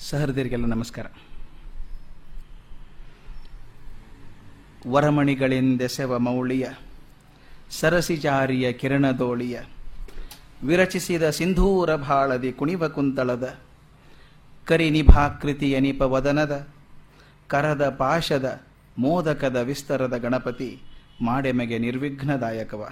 ಸಹೃದಯರಿಗೆಲ್ಲ 0.00 0.66
ನಮಸ್ಕಾರ. 0.66 1.06
ವರಮಣಿಗಳೆಂದೆಸೆವ 4.88 6.18
ಮೌಳಿಯ 6.18 6.68
ಸರಸಿಜಾರಿಯ 7.70 8.72
ಕಿರಣದೋಳಿಯ 8.72 9.60
ವಿರಚಿಸಿದ 10.64 11.30
ಸಿಂಧೂರ 11.30 11.96
ಭಾಳದಿ 11.96 12.52
ಕುಣಿವ 12.52 12.88
ಕುಂತಳದ 12.88 13.58
ಕರಿನಿಭಾಕೃತಿಯ 14.64 15.80
ನಿಪ 15.80 16.02
ವದನದ, 16.02 16.68
ಕರದ 17.48 17.88
ಪಾಶದ 17.98 18.60
ಮೋದಕದ 18.98 19.56
ವಿಸ್ತರದ 19.56 20.16
ಗಣಪತಿ 20.16 20.82
ಮಾಡೆಮೆಗೆ 21.22 21.78
ನಿರ್ವಿಘ್ನದಾಯಕವ. 21.78 22.88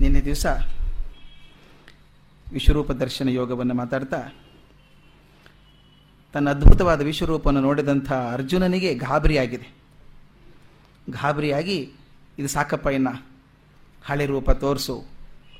ನಿನ್ನೆ 0.00 0.20
ದಿವಸ 0.20 0.46
ವಿಶ್ವರೂಪ 2.52 2.92
ದರ್ಶನ 2.92 3.28
ಯೋಗವನ್ನು 3.28 3.74
ಮಾತಾಡ್ತಾ 3.74 4.22
ತನ್ನ 6.34 6.50
ಅದ್ಭುತವಾದ 6.50 7.00
ವಿಶ್ವರೂಪವನ್ನು 7.00 7.60
ನೋಡಿದಂಥ 7.60 8.12
ಅರ್ಜುನನಿಗೆ 8.12 8.94
ಗಾಬರಿಯಾಗಿದೆ. 8.94 9.74
ಗಾಬರಿಯಾಗಿ, 11.10 11.92
ಇದು 12.38 12.48
ಸಾಕಪ್ಪ 12.48 12.86
ಇನ್ನ 12.86 13.08
ಹಳೆ 14.04 14.26
ರೂಪ 14.26 14.50
ತೋರಿಸು 14.50 15.04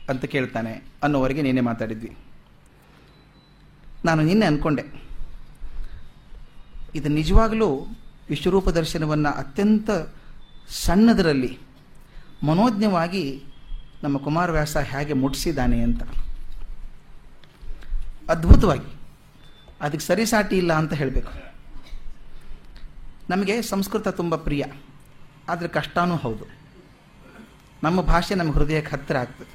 ಅಂತ 0.09 0.25
ಕೇಳ್ತಾನೆ 0.25 0.85
ಅನ್ನೋವರೆಗೆ 1.03 1.43
ನಿನ್ನೆ 1.43 1.61
ಮಾತಾಡಿದ್ವಿ. 1.61 2.17
ನಾನು 4.05 4.23
ನಿನ್ನೆ 4.23 4.47
ಅಂದ್ಕೊಂಡೆ 4.47 5.03
ಇದು 6.95 7.09
ನಿಜವಾಗಲೂ 7.09 7.87
ವಿಶ್ವರೂಪ 8.31 8.69
ದರ್ಶನವನ್ನು 8.69 9.29
ಅತ್ಯಂತ 9.29 9.91
ಸಣ್ಣದರಲ್ಲಿ, 10.69 11.59
ಮನೋಜ್ಞವಾಗಿ 12.51 13.43
ನಮ್ಮ 14.03 14.19
ಕುಮಾರವ್ಯಾಸ 14.19 14.77
ಹೇಗೆ 14.77 15.13
ಮುಟ್ಟಿಸಿದ್ದಾನೆ 15.13 15.81
ಅಂತ. 15.81 16.03
ಅದ್ಭುತವಾಗಿ. 18.31 19.04
ಅದಕ್ಕೆ 19.85 20.07
ಸರಿಸಾಟಿ 20.07 20.57
ಇಲ್ಲ 20.57 20.73
ಅಂತ 20.73 20.93
ಹೇಳಬೇಕು. 20.93 21.33
ನಮಗೆ 23.31 23.63
ಸಂಸ್ಕೃತ 23.63 24.09
ತುಂಬ 24.09 24.37
ಪ್ರಿಯ. 24.37 24.65
ಆದರೆ 25.49 25.69
ಕಷ್ಟವೂ 25.69 26.17
ಹೌದು. 26.17 26.45
ನಮ್ಮ 27.83 28.01
ಭಾಷೆ 28.01 28.35
ನಮ್ಮ 28.35 28.53
ಹೃದಯಕ್ಕೆ 28.53 28.93
ಹತ್ತಿರ 28.93 29.17
ಆಗ್ತದೆ. 29.17 29.55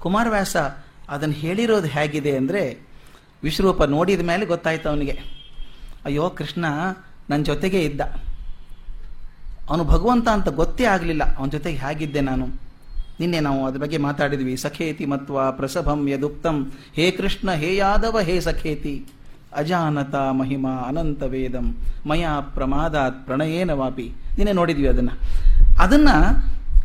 ಕುಮಾರವ್ಯಾಸ 0.00 0.56
ಅದನ್ನು 1.08 1.34
ಹೇಳಿರೋದು 1.34 1.86
ಹೇಗಿದೆ 1.86 2.36
ಅಂದರೆ 2.36 2.88
ವಿಶ್ವರೂಪ 3.42 3.82
ನೋಡಿದ 3.82 4.20
ಮೇಲೆ 4.20 4.46
ಗೊತ್ತಾಯ್ತು 4.46 4.88
ಅವನಿಗೆ. 4.88 5.20
ಅಯ್ಯೋ 6.04 6.30
ಕೃಷ್ಣ 6.30 6.64
ನನ್ನ 7.30 7.42
ಜೊತೆಗೆ 7.42 7.84
ಇದ್ದ. 7.84 8.00
ಅವನು 9.68 9.84
ಭಗವಂತ 9.84 10.28
ಅಂತ 10.28 10.48
ಗೊತ್ತೇ 10.48 10.84
ಆಗಲಿಲ್ಲ. 10.84 11.36
ಅವನ 11.36 11.48
ಜೊತೆಗೆ 11.48 11.78
ಹೇಗಿದ್ದೆ 11.78 12.20
ನಾನು? 12.20 12.67
ನಿನ್ನೆ 13.20 13.40
ನಾವು 13.40 13.66
ಅದ್ರ 13.66 13.80
ಬಗ್ಗೆ 13.80 13.96
ಮಾತಾಡಿದ್ವಿ. 13.96 14.56
ಸಖೇತಿ 14.56 15.04
ಮತ್ವ 15.04 15.52
ಪ್ರಸಭಂ 15.52 16.08
ಯದುಕ್ತಂ. 16.08 16.72
ಹೇ 16.94 17.10
ಕೃಷ್ಣ, 17.10 17.52
ಹೇ 17.52 17.76
ಯಾದವ, 17.76 18.20
ಹೇ 18.22 18.40
ಸಖೇತಿ. 18.40 19.06
ಅಜಾನತ 19.56 20.14
ಮಹಿಮಾ 20.14 20.70
ಅನಂತ 20.70 21.22
ವೇದಂ. 21.22 21.76
ಮಯಾ 22.06 22.40
ಪ್ರಮಾದಾತ್ 22.40 23.26
ಪ್ರಣಯೇನ 23.26 23.70
ವಾಪಿ. 23.70 24.12
ನಿನ್ನೆ 24.36 24.52
ನೋಡಿದ್ವಿ 24.52 24.88
ಅದನ್ನ. 24.88 25.10
ಅದನ್ನ 25.80 26.08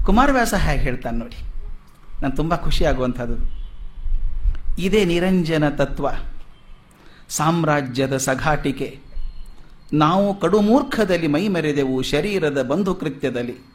ಕುಮಾರವ್ಯಾಸ 0.06 0.54
ಹೇಗೆ 0.54 0.84
ಹೇಳ್ತಾನೆ 0.84 1.18
ನೋಡಿ. 1.18 1.36
ನಾನು 2.22 2.36
ತುಂಬ 2.36 2.56
ಖುಷಿಯಾಗುವಂಥದ್ದು 2.56 3.64
ಇದೇ 4.80 5.06
ನಿರಂಜನ 5.06 5.70
ತತ್ವ. 5.70 6.10
ಸಾಮ್ರಾಜ್ಯದ 7.30 8.18
ಸಘಾಟಿಕೆ. 8.18 9.00
ನಾವು 9.94 10.40
ಕಡುಮೂರ್ಖದಲ್ಲಿ 10.40 11.28
ಮೈ 11.28 11.48
ಮೆರೆದೆವು 11.48 12.02
ಶರೀರದ 12.02 12.62
ಬಂಧುಕೃತ್ಯದಲ್ಲಿ 12.62 13.73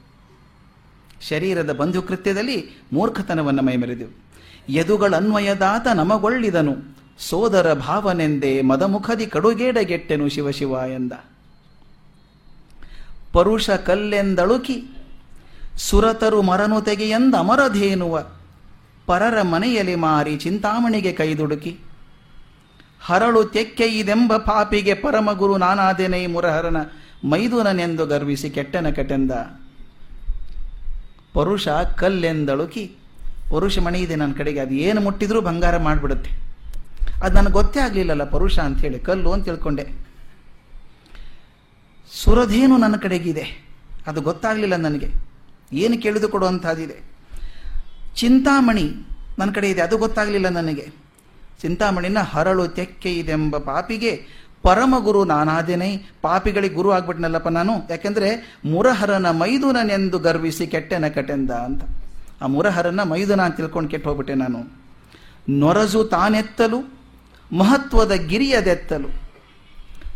ಶರೀರದ 1.20 1.72
ಬಂಧುಕೃತ್ಯದಲ್ಲಿ 1.72 2.83
ಮೂರ್ಖತನವನ್ನು 2.92 3.62
ಮೈಮರೆದೆವು. 3.62 4.14
ಯದುಗಳನ್ವಯದಾತ 4.69 5.86
ನಮಗೊಳ್ಳಿದನು, 5.94 6.74
ಸೋದರ 7.19 7.72
ಭಾವನೆಂದೇ 7.72 8.62
ಮದಮುಖದಿ 8.62 9.27
ಕಡುಗೇಡಗೆಟ್ಟೆನು 9.27 10.28
ಶಿವಶಿವ 10.28 10.72
ಎಂದ 10.94 11.12
ಪರುಷ 13.33 13.70
ಕಲ್ಲೆಂದಳುಕಿ, 13.70 14.84
ಸುರತರು 15.77 16.42
ಮರನು 16.42 16.80
ತೆಗೆಯಂದ 16.80 17.34
ಅಮರಧೇನುವ, 17.39 18.24
ಪರರ 19.07 19.42
ಮನೆಯಲ್ಲಿ 19.42 19.95
ಮಾರಿ 19.95 20.36
ಚಿಂತಾಮಣಿಗೆ 20.36 21.12
ಕೈದುಡುಕಿ 21.12 21.78
ಹರಳು 23.01 23.45
ತೆಕ್ಕೆಯಿದೆಂಬ 23.45 24.36
ಪಾಪಿಗೆ 24.36 24.95
ಪರಮಗುರು 24.95 25.57
ನಾನಾದೆನೈ 25.57 26.27
ಮುರಹರನ 26.27 26.77
ಮೈದುನನೆಂದು 27.24 28.07
ಗರ್ವಿಸಿ 28.07 28.51
ಕೆಟ್ಟನ 28.51 28.89
ಕೆಟ್ಟೆಂದ 28.89 29.30
ಪರುಷ 31.39 31.69
ಕಲ್ಲೆಂದಳುಕಿ 31.69 32.91
ಪರುಷ 33.51 33.79
ಮಣಿ 33.79 33.99
ಇದೆ 33.99 34.17
ನನ್ನ 34.17 34.33
ಕಡೆಗೆ. 34.33 34.61
ಅದು 34.61 34.75
ಏನು 34.75 35.01
ಮುಟ್ಟಿದ್ರೂ 35.01 35.41
ಬಂಗಾರ 35.41 35.77
ಮಾಡಿಬಿಡುತ್ತೆ. 35.77 36.31
ಅದು 37.23 37.35
ನನಗೆ 37.35 37.53
ಗೊತ್ತೇ 37.53 37.81
ಆಗಲಿಲ್ಲಲ್ಲ 37.81 38.25
ಪರುಷ 38.25 38.59
ಅಂತ 38.59 38.79
ಹೇಳಿ. 38.81 38.99
ಕಲ್ಲು 38.99 39.33
ಅಂತ 39.33 39.45
ತಿಳ್ಕೊಂಡೆ. 39.45 39.87
ಸುರಧೇನು 42.13 42.77
ನನ್ನ 42.77 42.97
ಕಡೆಗಿದೆ. 42.97 43.69
ಅದು 44.07 44.21
ಗೊತ್ತಾಗಲಿಲ್ಲ 44.21 44.77
ನನಗೆ. 44.77 45.09
ಏನು 45.73 46.03
ಕೇಳಿದು 46.03 46.29
ಕೊಡುವಂಥದ್ದಿದೆ 46.29 46.97
ಚಿಂತಾಮಣಿ 48.15 48.91
ನನ್ನ 49.39 49.51
ಕಡೆ 49.53 49.70
ಇದೆ. 49.70 49.81
ಅದು 49.81 49.99
ಗೊತ್ತಾಗಲಿಲ್ಲ 49.99 50.49
ನನಗೆ. 50.49 50.89
ಚಿಂತಾಮಣಿನ 51.61 52.19
ಹರಳು 52.19 52.69
ತೆಕ್ಕೆ 52.69 53.15
ಇದೆಂಬ 53.15 53.59
ಪಾಪಿಗೆ 53.59 54.27
ಪರಮಗುರು 54.68 55.24
ನಾನಾದೇನೈ 55.24 55.96
ಪಾಪಿಗಳಿಗೆ 55.96 56.74
ಗುರು 56.74 56.90
ಆಗ್ಬಿಟ್ನಲ್ಲಪ್ಪ 56.90 57.48
ನಾನು. 57.48 57.73
ಯಾಕೆಂದ್ರೆ 57.90 58.58
ಮುರಹರನ 58.64 59.30
ಮೈದುನನೆಂದು 59.30 60.18
ಗರ್ವಿಸಿ 60.18 60.67
ಕೆಟ್ಟೆನ 60.67 61.08
ಕಟೆಂದ 61.08 61.51
ಅಂತ. 61.51 61.83
ಆ 62.42 62.46
ಮುರಹರನ 62.46 63.02
ಮೈದುನ 63.02 63.40
ಅಂತ 63.40 63.57
ತಿಳ್ಕೊಂಡು 63.57 63.90
ಕೆಟ್ಟು 63.90 64.08
ಹೋಗ್ಬಿಟ್ಟೆ 64.08 64.34
ನಾನು. 64.34 64.77
ನೊರಜು 65.48 66.05
ತಾನೆತ್ತಲು, 66.05 66.78
ಮಹತ್ವದ 67.52 68.12
ಗಿರಿಯದೆತ್ತಲು. 68.12 69.08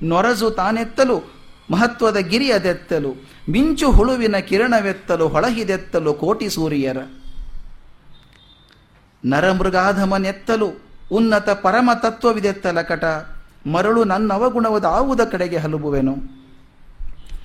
ನೊರಜು 0.03 0.51
ತಾನೆತ್ತಲು, 0.51 1.33
ಮಹತ್ವದ 1.71 2.17
ಗಿರಿಯದೆತ್ತಲು. 2.17 3.11
ಮಿಂಚು 3.51 3.91
ಹುಳುವಿನ 3.91 4.37
ಕಿರಣವೆತ್ತಲು, 4.37 5.29
ಹೊಳಹಿದೆತ್ತಲು 5.29 6.15
ಕೋಟಿ 6.15 6.49
ಸೂರ್ಯರ. 6.49 6.97
ನರಮೃಗಾಧಮನೆತ್ತಲು, 9.25 10.85
ಉನ್ನತ 11.13 11.51
ಪರಮ 11.51 11.91
ತತ್ವವಿದೆತ್ತಲ 12.03 12.81
ಕಟ. 12.81 13.05
ಮರಳು 13.67 14.05
ನನ್ನ 14.05 14.33
ಅವಗುಣವದ 14.33 14.85
ಆವುದ 14.85 15.21
ಕಡೆಗೆ 15.25 15.59
ಹಲುಬುವೆನು. 15.59 16.15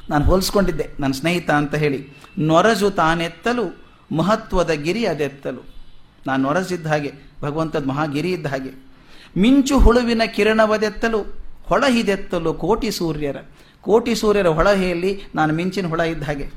ನಾನು 0.10 0.24
ಹೋಲಿಸ್ಕೊಂಡಿದ್ದೆ, 0.26 0.86
ನನ್ನ 1.00 1.14
ಸ್ನೇಹಿತ 1.14 1.50
ಅಂತ 1.52 1.76
ಹೇಳಿ. 1.76 2.00
ನೊರಜು 2.40 2.90
ತಾನೆತ್ತಲು, 2.90 3.66
ಮಹತ್ವದ 4.16 4.70
ಗಿರಿ 4.70 5.06
ಅದೆತ್ತಲು. 5.06 5.62
ನಾನು 6.28 6.42
ನೊರಜಿದ್ದ 6.44 6.88
ಹಾಗೆ, 6.88 7.12
ಭಗವಂತದ 7.42 7.86
ಮಹಾಗಿರಿ 7.86 8.32
ಇದ್ದ 8.32 8.46
ಹಾಗೆ. 8.46 8.72
ಮಿಂಚು 9.38 9.80
ಹುಳುವಿನ 9.80 10.22
ಕಿರಣವದೆತ್ತಲು 10.36 11.20
ಹೊಳಹಿದೆತ್ತಲು 11.66 12.54
ಕೋಟಿ 12.54 12.92
ಸೂರ್ಯರ. 12.92 13.38
ಕೋಟಿ 13.82 14.16
ಸೂರ್ಯರ 14.16 14.48
ಹೊಳಹೆಯಲ್ಲಿ 14.48 15.12
ನಾನು 15.36 15.54
ಮಿಂಚಿನ 15.54 15.88
ಹೊಳ 15.88 16.00
ಇದ್ದ 16.00 16.24
ಹಾಗೆ. 16.24 16.48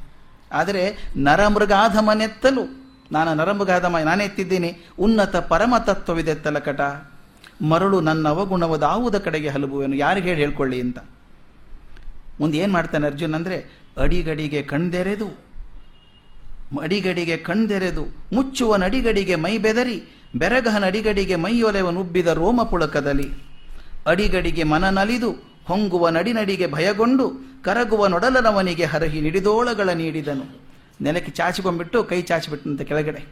ಆದರೆ 0.52 0.82
ನರಮೃಗಾಧಮನೆತ್ತಲು, 1.16 2.64
ನಾನು 3.12 3.34
ನರಮೃಗಾಧಮ 3.34 3.98
ನಾನೆತ್ತಿದ್ದೀನಿ, 3.98 4.70
ಉನ್ನತ 4.98 5.36
ಪರಮ 5.36 5.74
ತತ್ವವಿದೆತ್ತಲ 5.78 6.58
ಕಟ. 6.58 6.80
ಮರಳು 7.62 8.00
ನನ್ನ 8.00 8.32
ಗುಣವದಾವುದ 8.32 9.14
ಕಡೆಗೆ 9.14 9.48
ಹಲಬುವೆನು. 9.48 9.96
ಯಾರಿಗೆ 9.96 10.28
ಹೇಳಿ 10.28 10.40
ಹೇಳ್ಕೊಳ್ಳಿ 10.40 10.80
ಅಂತ. 10.80 10.98
ಮುಂದೆ 12.40 12.58
ಏನು 12.58 12.72
ಮಾಡ್ತಾನೆ 12.72 13.06
ಅರ್ಜುನ್ 13.06 13.34
ಅಂದರೆ, 13.34 13.80
ಅಡಿಗಡಿಗೆ 14.02 14.62
ಕಣ್ದೆರೆದು 14.62 15.50
ಅಡಿಗಡಿಗೆ 16.82 17.36
ಕಣ್ದೆರೆದು 17.36 18.04
ಮುಚ್ಚುವ 18.32 18.76
ನಡಿಗಡಿಗೆ 18.76 19.34
ಮೈ 19.34 19.58
ಬೆದರಿ 19.58 20.02
ಬೆರಗಹ 20.36 20.76
ನಡಿಗಡಿಗೆ 20.78 21.36
ಮೈಯೊಲೆವನುಬ್ಬಿದ 21.36 22.26
ರೋಮ 22.26 22.62
ಪುಳಕದಲ್ಲಿ 22.62 23.30
ಅಡಿಗಡಿಗೆ 24.06 24.62
ಮನನಲಿದು 24.62 25.32
ಹೊಂಗುವ 25.64 26.08
ನಡಿನಡಿಗೆ 26.08 26.66
ಭಯಗೊಂಡು 26.66 27.30
ಕರಗುವ 27.62 28.06
ನೊಡಲನವನಿಗೆ 28.06 28.84
ಹರಹಿ 28.84 29.20
ನಿಡಿದೋಳಗಳ 29.20 29.88
ನೀಡಿದನು. 29.88 30.60
ನೆಲಕ್ಕೆ 31.00 31.32
ಚಾಚಿಕೊಂಡ್ಬಿಟ್ಟು 31.32 32.04
ಕೈ 32.04 32.22
ಚಾಚಿಬಿಟ್ಟಂತೆ 32.22 32.84
ಕೆಳಗಡೆ. 32.84 33.24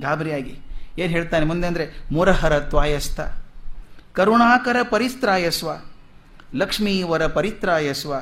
ಗಾಬರಿಯಾಗಿ. 0.00 0.58
ಏನು 0.98 1.10
ಹೇಳ್ತಾನೆ 1.10 1.46
ಮುಂದೆ 1.46 1.66
ಅಂದರೆ, 1.66 2.04
ಮುರಹರ 2.12 2.58
ತ್ವಾಯಸ್ಥ 2.58 3.20
ಕರುಣಾಕರ 4.18 4.76
ಪರಿತ್ರಾಯಸ್ವ, 4.90 5.70
ಲಕ್ಷ್ಮೀವರ 6.54 7.26
ಪರಿತ್ರಾಯಸ್ವ, 7.26 8.14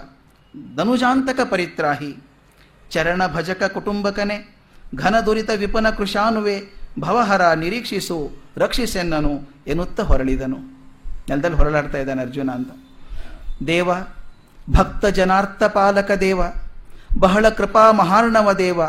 ಧನುಜಾಂತಕ 0.76 1.40
ಪರಿತ್ರಾಹಿ, 1.50 2.16
ಚರಣ 2.90 3.26
ಭಜಕ 3.26 3.62
ಕುಟುಂಬಕನೆ, 3.62 4.56
ಘನ 4.94 5.20
ದುರಿತ 5.20 5.50
ವಿಪನ 5.56 5.90
ಕೃಷಾನುವೆ, 5.90 6.62
ಭವಹರ 7.00 7.52
ನಿರೀಕ್ಷಿಸು, 7.52 8.30
ರಕ್ಷಿಸೆನ್ನನು 8.56 9.50
ಎನ್ನುತ್ತ 9.66 10.00
ಹೊರಳಿದನು. 10.00 10.56
ನೆಲದಲ್ಲಿ 11.28 11.56
ಹೊರಳಾಡ್ತಾ 11.56 11.98
ಇದ್ದಾನೆ 11.98 12.22
ಅರ್ಜುನ 12.22 12.50
ಅಂತ. 12.50 12.70
ದೇವ, 13.66 13.94
ಭಕ್ತ 14.70 15.06
ಜನಾರ್ಥ 15.06 15.62
ಪಾಲಕ 15.62 16.10
ದೇವ, 16.10 16.40
ಬಹಳ 17.18 17.48
ಕೃಪಾ 17.48 17.90
ಮಹಾರ್ಣವ 17.90 18.52
ದೇವ, 18.52 18.80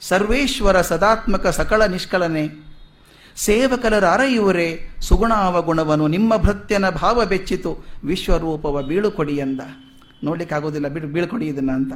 ಸರ್ವೇಶ್ವರ 0.00 0.80
ಸದಾತ್ಮಕ 0.80 1.46
ಸಕಳ 1.46 1.82
ನಿಷ್ಕಳನೆ 1.82 2.65
ಸೇವಕಲರ 3.36 4.20
ಇವರೇ 4.20 4.90
ಸುಗುಣಾವ 5.00 5.62
ಗುಣವನು 5.62 6.08
ನಿಮ್ಮ 6.08 6.36
ಭೃತ್ಯನ 6.36 6.88
ಭಾವ 6.88 7.24
ಬೆಚ್ಚಿತು, 7.24 7.84
ವಿಶ್ವರೂಪವ 8.04 8.82
ಬೀಳುಕೊಡಿ 8.82 9.36
ಎಂದ. 9.36 9.60
ನೋಡ್ಲಿಕ್ಕಾಗೋದಿಲ್ಲ, 10.24 10.88
ಬಿಡು, 10.88 11.06
ಬೀಳ್ಕೊಡಿ 11.06 11.46
ಇದನ್ನ 11.46 11.70
ಅಂತ. 11.70 11.92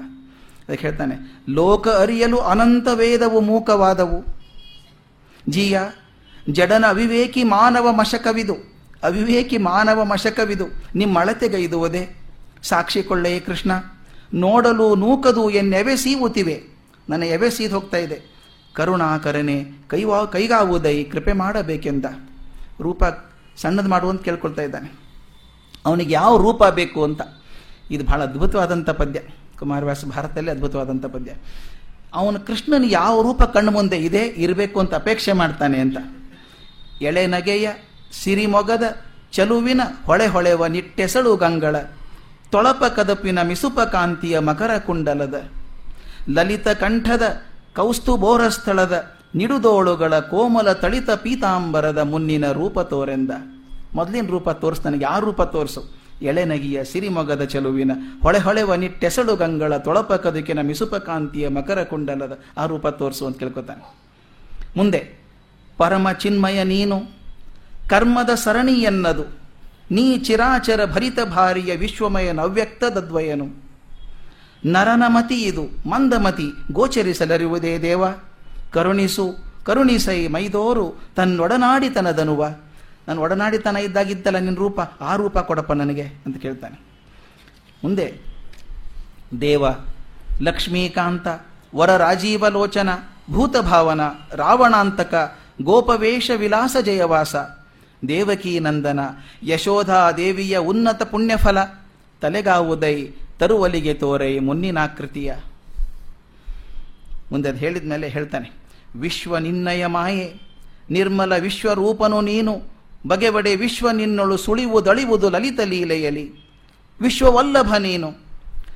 ಅದಕ್ಕೆ 0.69 0.89
ಹೇಳ್ತಾನೆ, 0.89 1.43
ಲೋಕ 1.49 1.89
ಅರಿಯಲು 1.89 2.39
ಅನಂತ 2.39 2.89
ವೇದವು 2.95 3.41
ಮೂಕವಾದವು. 3.41 4.25
ಜೀಯ, 5.49 5.81
ಜಡನ 6.51 6.85
ಅವಿವೇಕಿ 6.89 7.43
ಮಾನವ 7.45 7.93
ಮಶಕವಿದು. 7.93 8.55
ಅವಿವೇಕಿ 9.03 9.59
ಮಾನವ 9.59 10.05
ಮಶಕವಿದು. 10.05 10.65
ನಿಮ್ಮ 10.95 11.19
ಅಳತೆಗೈದುವುದೇ 11.19 12.09
ಸಾಕ್ಷಿ 12.63 13.03
ಕೊಳ್ಳೆಯೇ 13.03 13.41
ಕೃಷ್ಣ. 13.41 13.71
ನೋಡಲು 14.35 14.95
ನೂಕದು 14.95 15.51
ಎನ್ನೆವೆ 15.51 15.97
ಸೀವುತ್ತಿವೆ 15.97 16.63
ನನ್ನ 17.09 17.23
ಎವೆ 17.23 17.51
ಸೀದ್ 17.51 17.73
ಹೋಗ್ತಾ 17.73 17.97
ಇದೆ. 17.97 18.40
ಕರುಣಾಕರನೆ, 18.75 19.65
ಕೈವಾ, 19.89 20.25
ಕೈಗಾವುದೈ, 20.25 21.05
ಕೃಪೆ 21.05 21.33
ಮಾಡಬೇಕೆಂದ. 21.33 22.05
ರೂಪ 22.81 23.05
ಸಣ್ಣದು 23.57 23.89
ಮಾಡುವಂತ 23.89 24.23
ಕೇಳ್ಕೊಳ್ತಾ 24.23 24.63
ಇದ್ದಾನೆ. 24.63 24.93
ಅವನಿಗೆ 25.87 26.13
ಯಾವ 26.13 26.37
ರೂಪ 26.37 26.65
ಬೇಕು 26.65 27.05
ಅಂತ. 27.05 27.21
ಇದು 27.91 28.05
ಬಹಳ 28.05 28.23
ಅದ್ಭುತವಾದಂಥ 28.23 28.91
ಪದ್ಯ. 28.91 29.21
ಕುಮಾರವ್ಯಾಸ 29.59 30.05
ಭಾರತದಲ್ಲಿ 30.05 30.51
ಅದ್ಭುತವಾದಂಥ 30.51 31.07
ಪದ್ಯ. 31.07 31.33
ಅವನು 32.15 32.41
ಕೃಷ್ಣನ 32.41 32.85
ಯಾವ 32.87 33.23
ರೂಪ 33.23 33.43
ಕಣ್ಣು 33.43 33.71
ಮುಂದೆ 33.71 33.97
ಇದೆ, 33.97 34.19
ಇರಬೇಕು 34.19 34.81
ಅಂತ 34.81 34.95
ಅಪೇಕ್ಷೆ 34.95 35.33
ಮಾಡ್ತಾನೆ 35.33 35.79
ಅಂತ. 35.79 35.97
ಎಳೆ 37.03 37.27
ನಗೆಯ 37.27 37.71
ಸಿರಿಮೊಗದ 38.13 38.83
ಚಲುವಿನ 39.33 39.81
ಹೊಳೆ 40.05 40.27
ಹೊಳೆವ 40.27 40.67
ನಿಟ್ಟೆಸಳು 40.67 41.37
ಗಂಗಳ, 41.37 41.77
ತೊಳಪ 42.51 42.85
ಕದಪಿನ 42.97 43.43
ಮಿಸುಪ 43.43 43.81
ಕಾಂತಿಯ 43.81 44.39
ಮಕರ 44.39 44.79
ಕುಂಡಲದ, 44.79 45.45
ಲಲಿತ 46.31 46.69
ಕಂಠದ 46.69 47.43
ಕೌಸ್ತುಬೋರ 47.77 48.49
ಸ್ಥಳದ 48.49 49.15
ನಿಡುದೋಳುಗಳ 49.35 50.19
ಕೋಮಲ 50.19 50.73
ತಳಿತ 50.73 51.11
ಪೀತಾಂಬರದ 51.11 51.99
ಮುನ್ನಿನ 51.99 52.53
ರೂಪ 52.53 52.81
ತೋರೆಂದ. 52.81 53.31
ಮೊದಲಿನ 53.95 54.27
ರೂಪ 54.27 54.51
ತೋರಿಸ್, 54.51 54.87
ನನಗೆ 54.87 55.05
ಆ 55.05 55.19
ರೂಪ 55.19 55.43
ತೋರಿಸು. 55.43 56.01
ಎಳೆನಗಿಯ 56.23 56.85
ಸಿರಿಮೊಗದ 56.85 57.45
ಚೆಲುವಿನ, 57.45 57.91
ಹೊಳೆ 58.23 58.39
ಹೊಳೆವ 58.39 58.75
ನಿಟ್ಟೆಸಳು 58.75 59.37
ಗಂಗಳ 59.37 59.77
ತೊಳಪ 59.77 60.13
ಕದುಕಿನ 60.13 60.61
ಮಿಸುಪ 60.61 60.95
ಕಾಂತಿಯ 60.95 61.49
ಮಕರ 61.49 61.83
ಕುಂಡಲದ, 61.83 62.39
ಆ 62.59 62.67
ರೂಪ 62.67 62.87
ತೋರಿಸು 62.89 63.27
ಅಂತ 63.27 63.39
ಕೇಳ್ಕೊತಾನೆ. 63.39 63.95
ಮುಂದೆ, 64.77 65.19
ಪರಮ 65.79 66.13
ಚಿನ್ಮಯ 66.13 66.65
ನೀನು, 66.65 67.01
ಕರ್ಮದ 67.89 68.35
ಸರಣಿ 68.35 68.73
ಎನ್ನದು. 68.73 69.23
ನೀ 69.91 70.19
ಚಿರಾಚರ 70.19 70.85
ಭರಿತ 70.85 71.19
ಭಾರಿಯ 71.21 71.77
ವಿಶ್ವಮಯ 71.77 72.33
ನವ್ಯಕ್ತದದ್ವಯನು 72.33 73.70
ನರನ 74.65 75.03
ಮತಿ 75.07 75.43
ಇದು, 75.43 75.89
ಮಂದಮತಿ, 75.89 76.51
ಗೋಚರಿಸಲರಿವುದೇ 76.73 77.79
ದೇವ. 77.79 78.05
ಕರುಣಿಸು, 78.73 79.35
ಕರುಣಿಸೈ 79.65 80.29
ಮೈದೋರು, 80.29 80.95
ತನ್ನೊಡನಾಡಿತನದನುವ. 81.17 82.49
ನನ್ನ 83.09 83.19
ಒಡನಾಡಿತನ 83.19 83.77
ಇದ್ದಾಗಿದ್ದಲ್ಲ 83.77 84.39
ನಿನ್ನ 84.39 84.57
ರೂಪ, 84.57 84.81
ಆ 85.01 85.17
ರೂಪ 85.17 85.39
ಕೊಡಪ್ಪ 85.39 85.73
ನನಗೆ 85.73 86.03
ಅಂತ 86.03 86.37
ಕೇಳ್ತಾನೆ. 86.37 86.81
ಮುಂದೆ, 87.85 88.21
ದೇವ, 89.41 89.65
ಲಕ್ಷ್ಮೀಕಾಂತ 90.43 91.27
ವರ 91.75 91.97
ರಾಜೀವಲೋಚನ 91.97 92.89
ಭೂತಭಾವನ, 93.31 94.01
ರಾವಣಾಂತಕ, 94.35 95.39
ಗೋಪವೇಶ 95.63 96.31
ವಿಲಾಸ 96.37 96.77
ಜಯವಾಸ 96.83 97.37
ದೇವಕೀ 98.09 98.59
ನಂದನ 98.59 99.01
ಯಶೋಧಾ 99.43 100.13
ದೇವಿಯ 100.13 100.59
ಉನ್ನತ 100.59 101.03
ಪುಣ್ಯಫಲ, 101.03 101.59
ತಲೆಗಾವುದೈ 102.21 103.07
ತರುವಲಿಗೆ 103.41 103.95
ತೋರೈ 103.95 104.39
ಮುನ್ನಿನಾಕೃತಿಯ. 104.39 105.35
ಮುಂದೆ 107.31 107.49
ಅದು 107.49 107.59
ಹೇಳಿದ 107.59 107.89
ಮೇಲೆ 107.89 108.09
ಹೇಳ್ತಾನೆ, 108.09 108.49
ವಿಶ್ವ 108.97 109.39
ನಿನ್ನಯ 109.39 109.87
ಮಾಯೆ, 109.87 110.27
ನಿರ್ಮಲ 110.91 111.37
ವಿಶ್ವರೂಪನು 111.37 112.21
ನೀನು, 112.21 112.55
ಬಗೆಬಡೆ 113.07 113.53
ವಿಶ್ವ 113.57 113.91
ನಿನ್ನೊಳು 113.91 114.37
ಸುಳಿವುದಳಿವುದು 114.37 115.31
ಲಲಿತ 115.31 115.61
ಲೀಲೆಯಲಿ. 115.65 116.27
ವಿಶ್ವವಲ್ಲಭ 117.01 117.75
ನೀನು, 117.79 118.09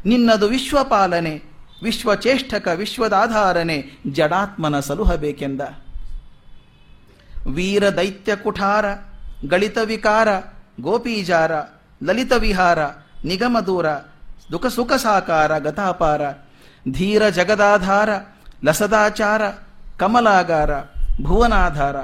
ನಿನ್ನದು 0.06 0.46
ವಿಶ್ವಪಾಲನೆ 0.48 1.34
ವಿಶ್ವಚೇಷ್ಟಕ 1.82 2.68
ವಿಶ್ವದಾಧಾರನೆ 2.74 3.76
ಜಡಾತ್ಮನ 4.12 4.80
ಸಲುಹಬೇಕೆಂದ 4.80 5.62
ವೀರ 7.54 7.84
ದೈತ್ಯ 7.96 8.36
ಕುಠಾರ 8.36 8.86
ಗಳಿತ 9.48 9.78
ವಿಕಾರ, 9.84 10.28
ಗೋಪೀಜಾರ, 10.80 11.52
ಲಲಿತ 12.02 12.32
ವಿಹಾರ 12.38 12.78
ನಿಗಮದೂರ 13.24 13.88
ದುಃಖ 14.52 14.66
ಸುಖ 14.66 14.92
ಸಾಕಾರ 14.92 15.52
ಗತಾಪಾರ, 15.58 16.22
ಧೀರ 16.90 17.22
ಜಗದಾಧಾರ, 17.28 18.10
ಲಸದಾಚಾರ, 18.64 19.42
ಕಮಲಾಗಾರ, 19.98 20.72
ಭುವನಾಧಾರ, 21.22 21.96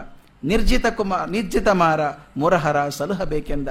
ನಿರ್ಜಿತ 0.44 0.86
ಕುಮಾರ 0.96 1.24
ನಿರ್ಜಿತ 1.28 1.68
ಮಾರ, 1.68 2.00
ಮುರಹರ 2.36 2.88
ಸಲುಹಬೇಕೆಂದ. 2.88 3.68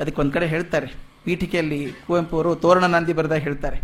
ಅದಕ್ಕೊಂದು 0.00 0.32
ಕಡೆ 0.32 0.46
ಹೇಳ್ತಾರೆ, 0.46 0.88
ಪೀಠಿಕೆಯಲ್ಲಿ 1.24 1.80
ಕುವೆಂಪು 2.06 2.34
ಅವರು 2.36 2.52
ತೋರಣ 2.54 2.84
ನಂದಿ 2.84 3.12
ಬರೆದಾಗ 3.12 3.40
ಹೇಳ್ತಾರೆ, 3.40 3.78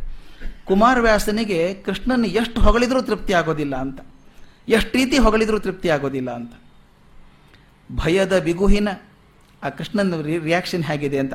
ಕುಮಾರವ್ಯಾಸನಿಗೆ 0.64 1.60
ಕೃಷ್ಣನ್ 1.74 2.26
ಎಷ್ಟು 2.40 2.58
ಹೊಗಳಿದ್ರೂ 2.60 3.00
ತೃಪ್ತಿ 3.02 3.32
ಆಗೋದಿಲ್ಲ 3.32 3.76
ಅಂತ, 3.76 4.00
ಎಷ್ಟು 4.68 4.94
ರೀತಿ 4.98 5.18
ಹೊಗಳಿದ್ರೂ 5.18 5.58
ತೃಪ್ತಿ 5.58 5.88
ಆಗೋದಿಲ್ಲ 5.88 6.30
ಅಂತ. 6.30 6.52
ಭಯದ 7.90 8.34
ಬಿಗುಹಿನ, 8.38 8.88
ಆ 9.62 9.68
ಕೃಷ್ಣನ 9.68 10.20
ರಿಯಾಕ್ಷನ್ 10.44 10.84
ಹೇಗಿದೆ 10.84 11.18
ಅಂತ. 11.18 11.34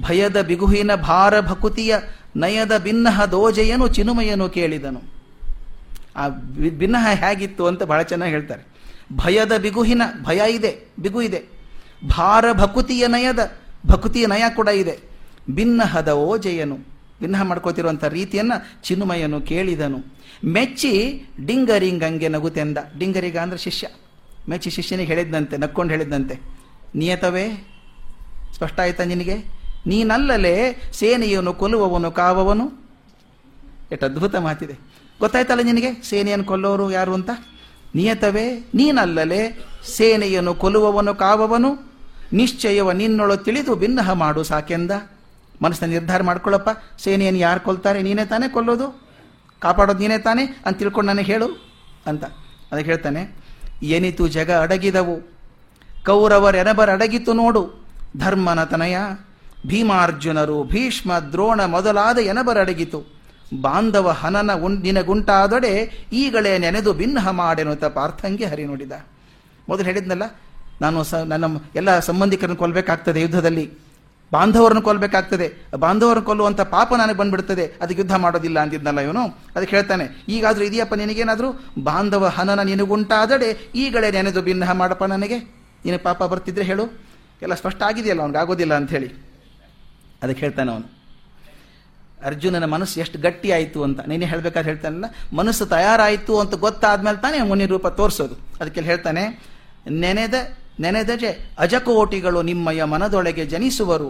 ಭಯದ 0.00 0.40
ಬಿಗುಹಿನ 0.40 0.94
ಭಾರ 0.94 1.40
ಭಕುತಿಯ 1.40 1.96
ನಯದ 2.36 2.78
ಭಿನ್ನಹ 2.78 3.24
ದೋಜೆಯನು 3.24 3.88
ಚಿನುಮಯನು 3.88 4.48
ಕೇಳಿದನು. 4.48 5.02
ಆ 6.16 6.28
ಭಿನ್ನಹ 6.78 7.06
ಹೇಗಿತ್ತು 7.14 7.66
ಅಂತ 7.66 7.82
ಬಹಳ 7.82 8.02
ಚೆನ್ನಾಗಿ 8.02 8.32
ಹೇಳ್ತಾರೆ. 8.32 8.62
ಭಯದ 9.16 9.56
ಬಿಗುಹಿನ, 9.56 10.02
ಭಯ 10.22 10.40
ಇದೆ, 10.50 10.88
ಬಿಗು 10.98 11.22
ಇದೆ. 11.22 11.42
ಭಾರ 12.08 12.44
ಭಕುತಿಯ 12.52 13.06
ನಯದ, 13.06 13.52
ಭಕುತಿಯ 13.86 14.26
ನಯ 14.26 14.44
ಕೂಡ 14.56 14.68
ಇದೆ. 14.68 14.98
ಭಿನ್ನಹದ 15.50 16.08
ಓಜೆಯನು 16.08 16.78
ಭಿನ್ನಹ 17.20 17.42
ಮಾಡ್ಕೋತಿರುವಂಥ 17.42 18.04
ರೀತಿಯನ್ನ 18.04 18.52
ಚಿನ್ಮಯನು 18.82 19.40
ಕೇಳಿದನು. 19.40 19.98
ಮೆಚ್ಚಿ 20.44 21.24
ಡಿಂಗರಿಂಗಂಗೆ 21.46 22.28
ನಗುತೆಂದ 22.28 22.78
ಡಿಂಗರಿಗ 22.98 23.38
ಅಂದ್ರೆ 23.38 23.58
ಶಿಷ್ಯ. 23.58 23.86
ಮೆಚ್ಚಿ 24.48 24.70
ಶಿಷ್ಯನಿಗೆ 24.70 25.14
ಹೇಳಿದ್ದಂತೆ 25.14 25.56
ನಕ್ಕೊಂಡು 25.56 25.92
ಹೇಳಿದ್ದಂತೆ 25.92 26.40
ನಿಯತವೇ? 26.94 27.68
ಸ್ಪಷ್ಟ 28.54 28.80
ಆಯ್ತಾ 28.80 29.04
ನಿನಗೆ? 29.04 29.63
ನೀನಲ್ಲಲೇ 29.86 30.82
ಸೇನೆಯನ್ನು 30.92 31.52
ಕೊಲ್ಲುವವನು, 31.54 32.10
ಕಾವವನು? 32.10 32.66
ಎಷ್ಟು 33.92 34.06
ಅದ್ಭುತ 34.06 34.36
ಮಾತಿದೆ. 34.36 34.78
ಗೊತ್ತಾಯ್ತಲ್ಲ 35.20 35.62
ನಿನಗೆ? 35.62 36.02
ಸೇನೆಯನ್ನು 36.02 36.44
ಕೊಲ್ಲೋರು 36.44 36.90
ಯಾರು 36.90 37.14
ಅಂತ? 37.14 37.30
ನಿಯತವೇ, 37.94 38.46
ನೀನಲ್ಲಲೇ 38.74 39.40
ಸೇನೆಯನ್ನು 39.96 40.54
ಕೊಲ್ಲುವವನು, 40.54 41.14
ಕಾವವನು? 41.14 41.70
ನಿಶ್ಚಯವ 42.32 42.92
ನಿನ್ನೊಳು 42.92 43.36
ತಿಳಿದು 43.36 43.74
ಭಿನ್ನಹ 43.74 44.12
ಮಾಡು, 44.12 44.42
ಸಾಕೆಂದ? 44.42 44.90
ಮನಸ್ಸಿನ 45.62 45.88
ನಿರ್ಧಾರ 45.88 46.22
ಮಾಡ್ಕೊಳ್ಳಪ್ಪ 46.22 46.70
ಸೇನೆಯನ್ನು 46.98 47.40
ಯಾರು 47.40 47.60
ಕೊಲ್ತಾರೆ? 47.60 48.02
ನೀನೇ 48.02 48.24
ತಾನೇ 48.24 48.48
ಕೊಲ್ಲೋದು? 48.48 48.86
ಕಾಪಾಡೋದು 49.58 49.98
ನೀನೇ 49.98 50.18
ತಾನೇ? 50.18 50.44
ಅಂತ 50.66 50.78
ತಿಳ್ಕೊಂಡು 50.78 51.12
ನನಗೆ 51.12 51.32
ಹೇಳು 51.32 51.48
ಅಂತ. 52.06 52.24
ಅದಕ್ಕೆ 52.72 52.90
ಹೇಳ್ತಾನೆ, 52.90 53.22
ಎನಿತು 53.82 54.28
ಜಗ 54.28 54.50
ಅಡಗಿದವು. 54.50 55.16
ಕೌರವರೆನಬರ 56.04 56.92
ಅಡಗಿತು 56.92 57.32
ನೋಡು, 57.32 57.62
ಧರ್ಮನ 58.16 58.64
ತನಯ. 58.64 58.96
ಭೀಮಾರ್ಜುನರು 59.70 60.58
ಭೀಷ್ಮ 60.72 61.18
ದ್ರೋಣ 61.32 61.60
ಮೊದಲಾದ 61.74 62.18
ಎನಬರಡಗಿತು. 62.32 63.00
ಬಾಂಧವ 63.64 64.08
ಹನನ 64.20 64.52
ಉನ್, 64.66 64.76
ನಿನಗುಂಟಾದೊಡೆ 64.86 65.72
ಈಗಳೇ 66.20 66.52
ನೆನೆದು 66.64 66.92
ಭಿನ್ನಹ 67.00 67.28
ಮಾಡೆನುತ 67.40 67.84
ಪಾರ್ಥಂಗೆ 67.96 68.46
ಹರಿ 68.52 68.64
ನೋಡಿದ 68.70 68.94
ಮೊದಲು 69.68 69.86
ಹೇಳಿದ್ನಲ್ಲ, 69.90 70.24
ನಾನು 70.82 70.98
ಸ, 71.10 71.14
ನನ್ನ 71.32 71.46
ಎಲ್ಲ 71.80 71.90
ಸಂಬಂಧಿಕರನ್ನು 72.08 72.58
ಕೊಲ್ಲಬೇಕಾಗ್ತದೆ 72.62 73.18
ಯುದ್ಧದಲ್ಲಿ. 73.24 73.66
ಬಾಂಧವರನ್ನು 74.32 74.82
ಕೊಲ್ಲಬೇಕಾಗ್ತದೆ 74.86 75.46
ಬಾಂಧವರನ್ನು 75.82 76.26
ಕೊಲ್ಲುವಂಥ 76.28 76.62
ಪಾಪ 76.74 76.90
ನನಗೆ 77.00 77.18
ಬಂದ್ಬಿಡ್ತದೆ. 77.20 77.64
ಅದಕ್ಕೆ 77.82 78.00
ಯುದ್ಧ 78.02 78.14
ಮಾಡೋದಿಲ್ಲ 78.24 78.58
ಅಂತಿದ್ನಲ್ಲ 78.64 79.00
ಇವನು. 79.06 79.22
ಅದಕ್ಕೆ 79.56 79.74
ಹೇಳ್ತಾನೆ, 79.76 80.06
ಈಗಾದರೂ 80.34 80.64
ಇದೆಯಪ್ಪ 80.68 80.94
ನಿನಗೇನಾದರೂ? 81.02 81.50
ಬಾಂಧವ 81.88 82.32
ಹನನ 82.36 82.60
ನಿನಗುಂಟಾದಡೆ 82.70 83.50
ಈಗಳೇ 83.82 84.10
ನೆನೆದು 84.16 84.42
ಭಿನ್ನಹ 84.48 84.72
ಮಾಡಪ್ಪ 84.80 85.06
ನನಗೆ. 85.14 85.38
ನಿನಗೆ 85.84 86.02
ಪಾಪ 86.08 86.20
ಬರ್ತಿದ್ರೆ 86.32 86.66
ಹೇಳು. 86.70 86.86
ಎಲ್ಲ 87.42 87.54
ಸ್ಪಷ್ಟ 87.62 87.80
ಆಗಿದೆಯಲ್ಲ, 87.90 88.20
ಅವ್ನಿಗೆ 88.24 88.40
ಆಗೋದಿಲ್ಲ 88.42 88.74
ಅಂತ 88.80 88.90
ಹೇಳಿ 88.96 89.10
ಅದಕ್ಕೆ 90.22 90.40
ಹೇಳ್ತಾನೆ 90.40 90.72
ಅವನು, 90.72 90.88
ಅರ್ಜುನನ 92.24 92.64
ಮನಸ್ಸು 92.64 93.00
ಎಷ್ಟು 93.00 93.18
ಗಟ್ಟಿ 93.18 93.50
ಆಯಿತು 93.50 93.82
ಅಂತ, 93.82 94.00
ನೀನೇ 94.00 94.26
ಹೇಳ್ಬೇಕಾದ್ರೆ 94.26 94.72
ಹೇಳ್ತಾನಲ್ಲ, 94.72 95.04
ಮನಸ್ಸು 95.36 95.66
ತಯಾರಾಯಿತು 95.66 96.38
ಅಂತ 96.38 96.54
ಗೊತ್ತಾದ್ಮೇಲೆ 96.54 97.16
ತಾನೇ 97.16 97.40
ಮುನಿ 97.42 97.66
ರೂಪ 97.66 97.86
ತೋರಿಸೋದು. 97.86 98.36
ಅದಕ್ಕೆ 98.60 98.80
ಹೇಳ್ತಾನೆ, 98.80 99.24
ನೆನೆದ, 99.90 100.34
ನೆನೆದಜೆ 100.80 101.52
ಅಜಕೋಟಿಗಳು 101.58 102.42
ನಿಮ್ಮಯ 102.42 102.84
ಮನದೊಳಗೆ 102.84 103.46
ಜನಿಸುವರು. 103.46 104.08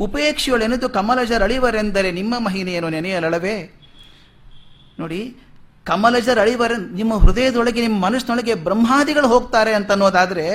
ಉಪೇಕ್ಷೆಯೊಳೆನೆದು 0.00 0.88
ಕಮಲಜರಳಿವರೆಂದರೆ 0.88 2.10
ನಿಮ್ಮ 2.10 2.34
ಮಹಿಮೆಯನ್ನು 2.38 2.88
ನೆನೆಯಲಳವೇ? 2.88 3.56
ನೋಡಿ 4.98 5.36
ಕಮಲಜರಳಿವರ 5.84 6.72
ನಿಮ್ಮ 6.92 7.14
ಹೃದಯದೊಳಗೆ, 7.14 7.80
ನಿಮ್ಮ 7.80 8.06
ಮನಸ್ಸಿನೊಳಗೆ 8.06 8.54
ಬ್ರಹ್ಮಾದಿಗಳು 8.54 9.28
ಹೋಗ್ತಾರೆ 9.28 9.74
ಅಂತ 9.74 9.90
ಅನ್ನೋದಾದ್ರೆ, 9.90 10.46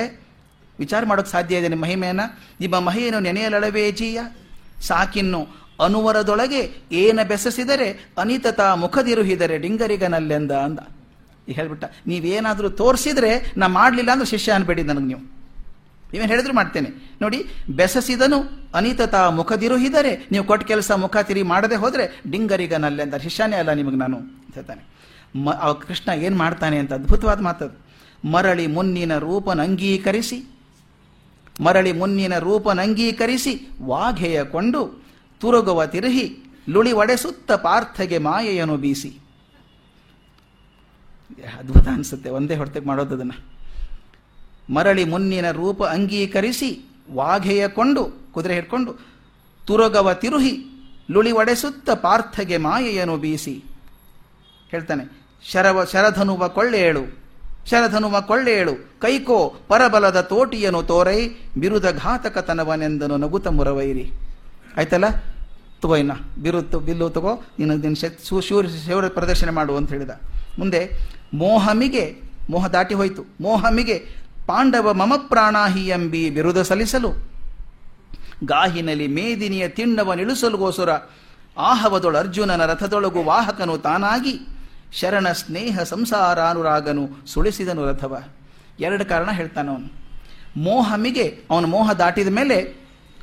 ವಿಚಾರ 0.78 1.04
ಮಾಡೋಕೆ 1.04 1.30
ಸಾಧ್ಯ 1.30 1.56
ಇದೆ 1.56 1.68
ನಿಮ್ಮ 1.68 1.84
ಮಹಿಮೆಯನ್ನು. 1.84 2.26
ನಿಮ್ಮ 2.60 2.80
ಮಹಿಯನ್ನು 2.80 3.20
ನೆನೆಯಲಳವೇ 3.20 3.92
ಜೀಯ? 3.92 4.20
ಸಾಕಿನ್ನು 4.82 5.40
ಅನುವರದೊಳಗೆ 5.84 6.60
ಏನ 6.92 7.22
ಬೆಸಸಿದರೆ 7.22 7.88
ಅನಿತತಾ 8.18 8.74
ಮುಖದಿರುಹಿದರೆ 8.74 9.58
ಡಿಂಗರಿಗನಲ್ಲೆಂದ 9.58 10.52
ಅಂದ. 10.52 10.78
ಹೇಳ್ಬಿಟ್ಟ, 11.48 11.84
ನೀವೇನಾದರೂ 12.06 12.68
ತೋರಿಸಿದ್ರೆ 12.68 13.52
ನಾ 13.56 13.66
ಮಾಡಲಿಲ್ಲ 13.66 14.10
ಅಂದ್ರೆ 14.12 14.28
ಶಿಷ್ಯ 14.28 14.52
ಅನ್ಬೇಡಿ 14.52 14.82
ನನಗೆ 14.82 15.04
ನೀವು. 15.04 15.20
ನೀವೇನು 16.12 16.30
ಹೇಳಿದ್ರು 16.30 16.54
ಮಾಡ್ತೇನೆ. 16.54 16.90
ನೋಡಿ, 17.22 17.44
ಬೆಸಸಿದನು 17.70 18.38
ಅನಿತತ 18.74 19.14
ಮುಖದಿರುಹಿದರೆ 19.14 20.28
ನೀವು 20.32 20.44
ಕೊಟ್ಟ 20.44 20.64
ಕೆಲಸ 20.64 20.90
ಮುಖ 20.90 21.16
ತಿರಿ 21.16 21.42
ಮಾಡದೆ 21.42 21.76
ಹೋದ್ರೆ 21.76 22.22
ಡಿಂಗರಿಗನಲ್ಲೆಂದ. 22.30 23.14
ಶಿಷ್ಯನೇ 23.14 23.56
ಅಲ್ಲ 23.56 23.72
ನಿಮಗೆ 23.72 23.96
ನಾನು 23.96 24.18
ಹೇಳ್ತಾನೆ. 24.54 24.82
ಮ 25.36 25.50
ಕೃಷ್ಣ 25.86 26.10
ಏನು 26.12 26.36
ಮಾಡ್ತಾನೆ 26.36 26.78
ಅಂತ 26.78 26.92
ಅದ್ಭುತವಾದ 26.92 27.40
ಮಾತದು. 27.40 27.74
ಮರಳಿ 28.30 28.66
ಮುನ್ನಿನ 28.66 29.18
ರೂಪನ 29.18 29.62
ಅಂಗೀಕರಿಸಿ 29.62 30.38
ಮರಳಿ 31.60 31.92
ಮುನ್ನಿನ 31.92 32.34
ರೂಪನಂಗೀಕರಿಸಿ 32.38 33.52
ವಾಘೆಯ 33.82 34.44
ಕೊಂಡು 34.44 34.82
ತುರುಗುವ 35.40 35.86
ತಿರುಹಿ 35.86 36.26
ಲುಳಿ 36.68 36.92
ಒಡೆಸುತ್ತ 36.92 37.52
ಪಾರ್ಥಗೆ 37.52 38.18
ಮಾಯೆಯನ್ನು 38.18 38.76
ಬೀಸಿ. 38.76 39.10
ಅದ್ಭುತ 41.58 41.86
ಅನಿಸುತ್ತೆ, 41.88 42.28
ಒಂದೇ 42.30 42.54
ಹೊರತೆಗೆ 42.54 42.86
ಮಾಡೋದು 42.86 43.14
ಅದನ್ನು 43.14 43.36
ಮರಳಿ 44.74 45.04
ಮುನ್ನಿನ 45.04 45.50
ರೂಪ 45.50 45.80
ಅಂಗೀಕರಿಸಿ 45.84 46.70
ವಾಘೆಯ 47.10 47.68
ಕೊಂಡು, 47.68 48.02
ಕುದುರೆ 48.34 48.54
ಹಿಡ್ಕೊಂಡು 48.54 48.92
ತುರಗವ 49.66 50.08
ತಿರುಹಿ 50.14 50.54
ಲುಳಿ 51.10 51.32
ಒಡೆಸುತ್ತ 51.32 51.90
ಪಾರ್ಥಗೆ 51.90 52.56
ಮಾಯೆಯನ್ನು 52.56 53.16
ಬೀಸಿ. 53.16 53.54
ಹೇಳ್ತಾನೆ, 54.70 55.04
ಶರವ, 55.42 55.84
ಶರಧನುವ 55.84 56.48
ಕೊಳ್ಳೇಳು 56.48 57.02
ಶರಧನುವ 57.70 58.20
ಕೊಳ್ಳೇಳು 58.20 59.00
ಕೈಕೋ, 59.00 59.54
ಪರಬಲದ 59.68 60.20
ತೋಟಿಯನು 60.20 60.82
ತೋರೈ 60.82 61.28
ಬಿರುದ 61.58 61.90
ಘಾತಕತನವನೆಂದನು 61.90 63.16
ನಗುತ 63.16 63.46
ಮುರವೈರಿ. 63.46 64.12
ಆಯ್ತಲ್ಲ? 64.76 65.04
ತಗೋ 65.82 65.96
ಇನ್ನ 65.96 66.12
ಬಿರುತ್ತು 66.42 66.80
ಬಿಲ್ಲು 66.80 67.10
ತಗೋ, 67.10 67.44
ನೀನು 67.58 67.76
ನಿನ್ನ 67.76 67.94
ಸೂ 68.28 68.40
ಶೂರ್ 68.40 68.66
ಶೌರ್ಯ 68.86 69.08
ಪ್ರದರ್ಶನ 69.08 69.50
ಮಾಡು 69.50 69.76
ಅಂತ 69.76 69.92
ಹೇಳಿದ. 69.92 70.10
ಮುಂದೆ, 70.58 70.90
ಮೋಹಮಿಗೆ, 71.34 72.16
ಮೋಹ 72.50 72.66
ದಾಟಿ 72.66 72.94
ಹೋಯಿತು. 72.94 73.24
ಮೋಹಮಿಗೆ, 73.40 74.06
ಪಾಂಡವ 74.46 74.94
ಮಮ 74.94 75.12
ಪ್ರಾಣಾಹಿ 75.28 75.86
ಎಂಬಿ 75.86 76.30
ಬಿರುದ 76.30 76.62
ಸಲ್ಲಿಸಲು. 76.62 77.10
ಗಾಹಿನಲ್ಲಿ 78.44 79.06
ಮೇದಿನಿಯ 79.06 79.68
ತಿಣ್ಣವ 79.68 80.12
ಆಹವದೊಳು 81.58 82.18
ಅರ್ಜುನನ 82.18 82.66
ರಥದೊಳಗು 82.66 83.22
ವಾಹಕನು 83.22 83.78
ತಾನಾಗಿ. 83.78 84.57
ಶರಣ 84.92 85.32
ಸ್ನೇಹ 85.32 85.82
ಸಂಸಾರಾನುರಾಗನು 85.82 87.08
ಸುಳಿಸಿದನು 87.26 87.86
ರಥವ. 87.86 88.22
ಎರಡು 88.80 89.04
ಕಾರಣ 89.04 89.30
ಹೇಳ್ತಾನೆ 89.30 89.68
ಅವನು. 89.68 89.92
ಮೋಹಮಿಗೆ 90.56 91.40
ಅವನು 91.50 91.66
ಮೋಹ 91.66 91.92
ದಾಟಿದ 91.92 92.28
ಮೇಲೆ 92.28 92.74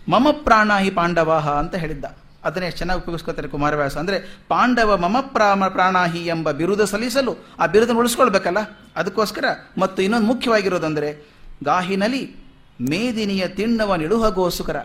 ಮಮ 0.10 0.28
ಪ್ರಾಣಾಹಿ 0.32 0.90
ಪಾಂಡವಾಹ 0.90 1.50
ಅಂತ 1.50 1.76
ಹೇಳಿದ್ದ. 1.76 2.06
ಅದನ್ನೇ 2.44 2.72
ಚೆನ್ನಾಗಿ 2.72 3.02
ಉಪಯೋಗಿಸ್ಕೋತಾರೆ 3.02 3.48
ಕುಮಾರವ್ಯಾಸ. 3.48 3.98
ಅಂದರೆ 3.98 4.20
ಪಾಂಡವ 4.48 4.98
ಮಮ 4.98 5.18
ಪ್ರಾಮ 5.20 5.68
ಪ್ರಾಣಾಹಿ 5.68 6.26
ಎಂಬ 6.26 6.52
ಬಿರುದ 6.52 6.84
ಸಲ್ಲಿಸಲು 6.84 7.36
ಆ 7.60 7.66
ಬಿರುದನ್ನು 7.66 8.00
ಉಳಿಸ್ಕೊಳ್ಬೇಕಲ್ಲ? 8.00 8.58
ಅದಕ್ಕೋಸ್ಕರ 8.96 9.46
ಮತ್ತು 9.78 10.02
ಇನ್ನೊಂದು 10.02 10.28
ಮುಖ್ಯವಾಗಿರೋದಂದರೆ 10.28 11.30
ಗಾಹಿನಲಿ 11.64 12.36
ಮೇದಿನಿಯ 12.82 13.48
ತಿಣ್ಣವ 13.48 13.96
ನಿಡುಹಗೋಸ್ಕರ. 13.96 14.76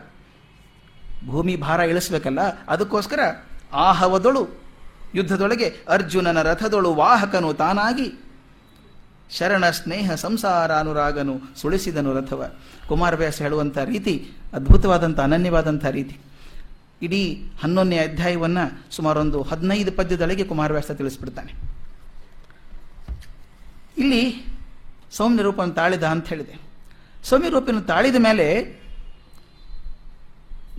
ಭೂಮಿ 1.26 1.56
ಭಾರ 1.56 1.80
ಇಳಿಸ್ಬೇಕಲ್ಲ? 1.80 2.38
ಅದಕ್ಕೋಸ್ಕರ 2.68 3.20
ಆಹವದೊಳು 3.72 4.69
ಯುದ್ಧದೊಳಗೆ 5.14 5.76
ಅರ್ಜುನನ 5.88 6.42
ರಥದೊಳು 6.42 6.94
ವಾಹಕನು 6.94 7.54
ತಾನಾಗಿ 7.54 8.24
ಶರಣ 9.38 9.70
ಸ್ನೇಹ 9.70 10.14
ಸಂಸಾರ 10.14 10.74
ಅನುರಾಗನು 10.74 11.40
ಸುಳಿಸಿದನು 11.56 12.12
ರಥವ. 12.12 12.50
ಕುಮಾರವ್ಯಾಸ 12.88 13.42
ಹೇಳುವಂಥ 13.42 13.78
ರೀತಿ 13.78 14.30
ಅದ್ಭುತವಾದಂಥ 14.52 15.20
ಅನನ್ಯವಾದಂಥ 15.20 15.84
ರೀತಿ. 15.84 16.18
ಇಡೀ 17.02 17.42
ಹನ್ನೊಂದನೇ 17.62 17.98
ಅಧ್ಯಾಯವನ್ನು 17.98 18.94
ಸುಮಾರೊಂದು 18.96 19.42
ಹದಿನೈದು 19.42 19.92
ಪದ್ಯದೊಳಗೆ 19.92 20.44
ಕುಮಾರವ್ಯಾಸ 20.44 20.90
ತಿಳಿಸ್ಬಿಡ್ತಾನೆ. 20.90 21.52
ಇಲ್ಲಿ 23.98 24.44
ಸೌಮ್ಯ 25.12 25.42
ರೂಪನ 25.42 25.70
ತಾಳಿದ 25.70 26.02
ಅಂತ 26.02 26.28
ಹೇಳಿದೆ. 26.28 26.60
ಸೌಮ್ಯ 27.24 27.48
ರೂಪವನ್ನು 27.48 27.82
ತಾಳಿದ 27.82 28.16
ಮೇಲೆ 28.18 28.80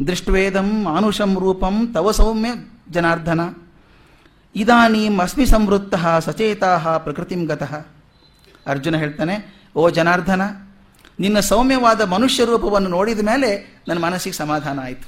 ದೃಷ್ಟ್ವೇದಂ, 0.07 0.87
ಆನುಷಂ 0.87 1.39
ರೂಪಂ, 1.39 1.93
ತವ 1.93 2.11
ಸೌಮ್ಯ 2.11 2.49
ಜನಾರ್ದನ. 2.91 3.39
ಇದಾನೀಂ 4.55 5.15
ಅಸ್ಮಿ 5.21 5.45
ಸಂವೃತ್ತ 5.45 5.95
ಸಚೇತಾ 6.25 6.71
ಪ್ರಕೃತಿಂ 7.05 7.41
ಗತಃ. 7.45 7.73
ಅರ್ಜುನ 8.71 8.95
ಹೇಳ್ತಾನೆ, 9.03 9.35
ಓ 9.75 9.83
ಜನಾರ್ದನ, 9.89 10.43
ನಿನ್ನ 11.19 11.39
ಸೌಮ್ಯವಾದ 11.49 12.01
ಮನುಷ್ಯ 12.13 12.45
ರೂಪವನ್ನು 12.45 12.89
ನೋಡಿದ 12.89 13.21
ಮೇಲೆ 13.29 13.49
ನನ್ನ 13.87 13.99
ಮನಸ್ಸಿಗೆ 14.05 14.35
ಸಮಾಧಾನ 14.35 14.77
ಆಯಿತು. 14.79 15.07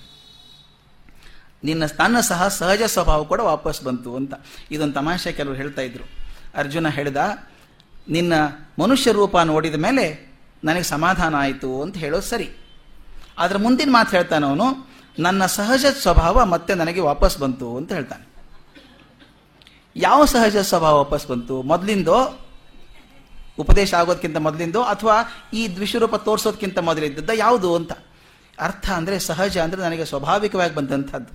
ನಿನ್ನ 1.64 1.86
ತನ್ನ 2.00 2.18
ಸಹ 2.30 2.48
ಸಹಜ 2.58 2.84
ಸ್ವಭಾವ 2.96 3.22
ಕೂಡ 3.24 3.42
ವಾಪಸ್ 3.52 3.80
ಬಂತು 3.84 4.12
ಅಂತ 4.16 4.34
ಇದೊಂದು 4.72 4.96
ತಮಾಷೆ 5.00 5.32
ಕೆಲವರು 5.32 5.58
ಹೇಳ್ತಾ 5.62 5.82
ಇದ್ರು. 5.82 6.06
ಅರ್ಜುನ 6.56 6.88
ಹೇಳ್ದ, 6.88 7.18
ನಿನ್ನ 8.10 8.34
ಮನುಷ್ಯ 8.80 9.12
ರೂಪ 9.12 9.36
ನೋಡಿದ 9.52 9.78
ಮೇಲೆ 9.86 10.06
ನನಗೆ 10.64 10.88
ಸಮಾಧಾನ 10.92 11.34
ಆಯಿತು 11.36 11.70
ಅಂತ 11.84 11.96
ಹೇಳೋದು 11.98 12.28
ಸರಿ. 12.34 12.50
ಆದರೆ 13.38 13.58
ಮುಂದಿನ 13.58 13.90
ಮಾತು 13.92 14.12
ಹೇಳ್ತಾನೆ 14.18 14.46
ಅವನು, 14.46 14.68
ನನ್ನ 15.20 15.46
ಸಹಜ 15.58 15.86
ಸ್ವಭಾವ 16.04 16.46
ಮತ್ತೆ 16.46 16.74
ನನಗೆ 16.76 17.02
ವಾಪಸ್ 17.02 17.38
ಬಂತು 17.38 17.70
ಅಂತ 17.78 17.92
ಹೇಳ್ತಾನೆ. 17.94 18.26
ಯಾವ 19.96 20.26
ಸಹಜ 20.26 20.58
ಸ್ವಭಾವ 20.58 20.98
ವಾಪಸ್ 20.98 21.28
ಬಂತು? 21.28 21.62
ಮೊದಲಿಂದೋ? 21.62 22.40
ಉಪದೇಶ 23.60 23.94
ಆಗೋದಕ್ಕಿಂತ 23.94 24.38
ಮೊದಲಿಂದೋ? 24.38 24.82
ಅಥವಾ 24.82 25.16
ಈ 25.54 25.76
ದ್ವಿಷರೂಪ 25.76 26.16
ತೋರಿಸೋದಕ್ಕಿಂತ 26.16 26.80
ಮೊದಲಿದ್ದದ್ದ 26.80 27.30
ಯಾವುದು 27.34 27.76
ಅಂತ? 27.76 27.92
ಅರ್ಥ 28.60 28.90
ಅಂದರೆ 28.90 29.20
ಸಹಜ 29.20 29.58
ಅಂದರೆ 29.58 29.82
ನನಗೆ 29.82 30.06
ಸ್ವಾಭಾವಿಕವಾಗಿ 30.06 30.76
ಬಂದಂಥದ್ದು. 30.76 31.32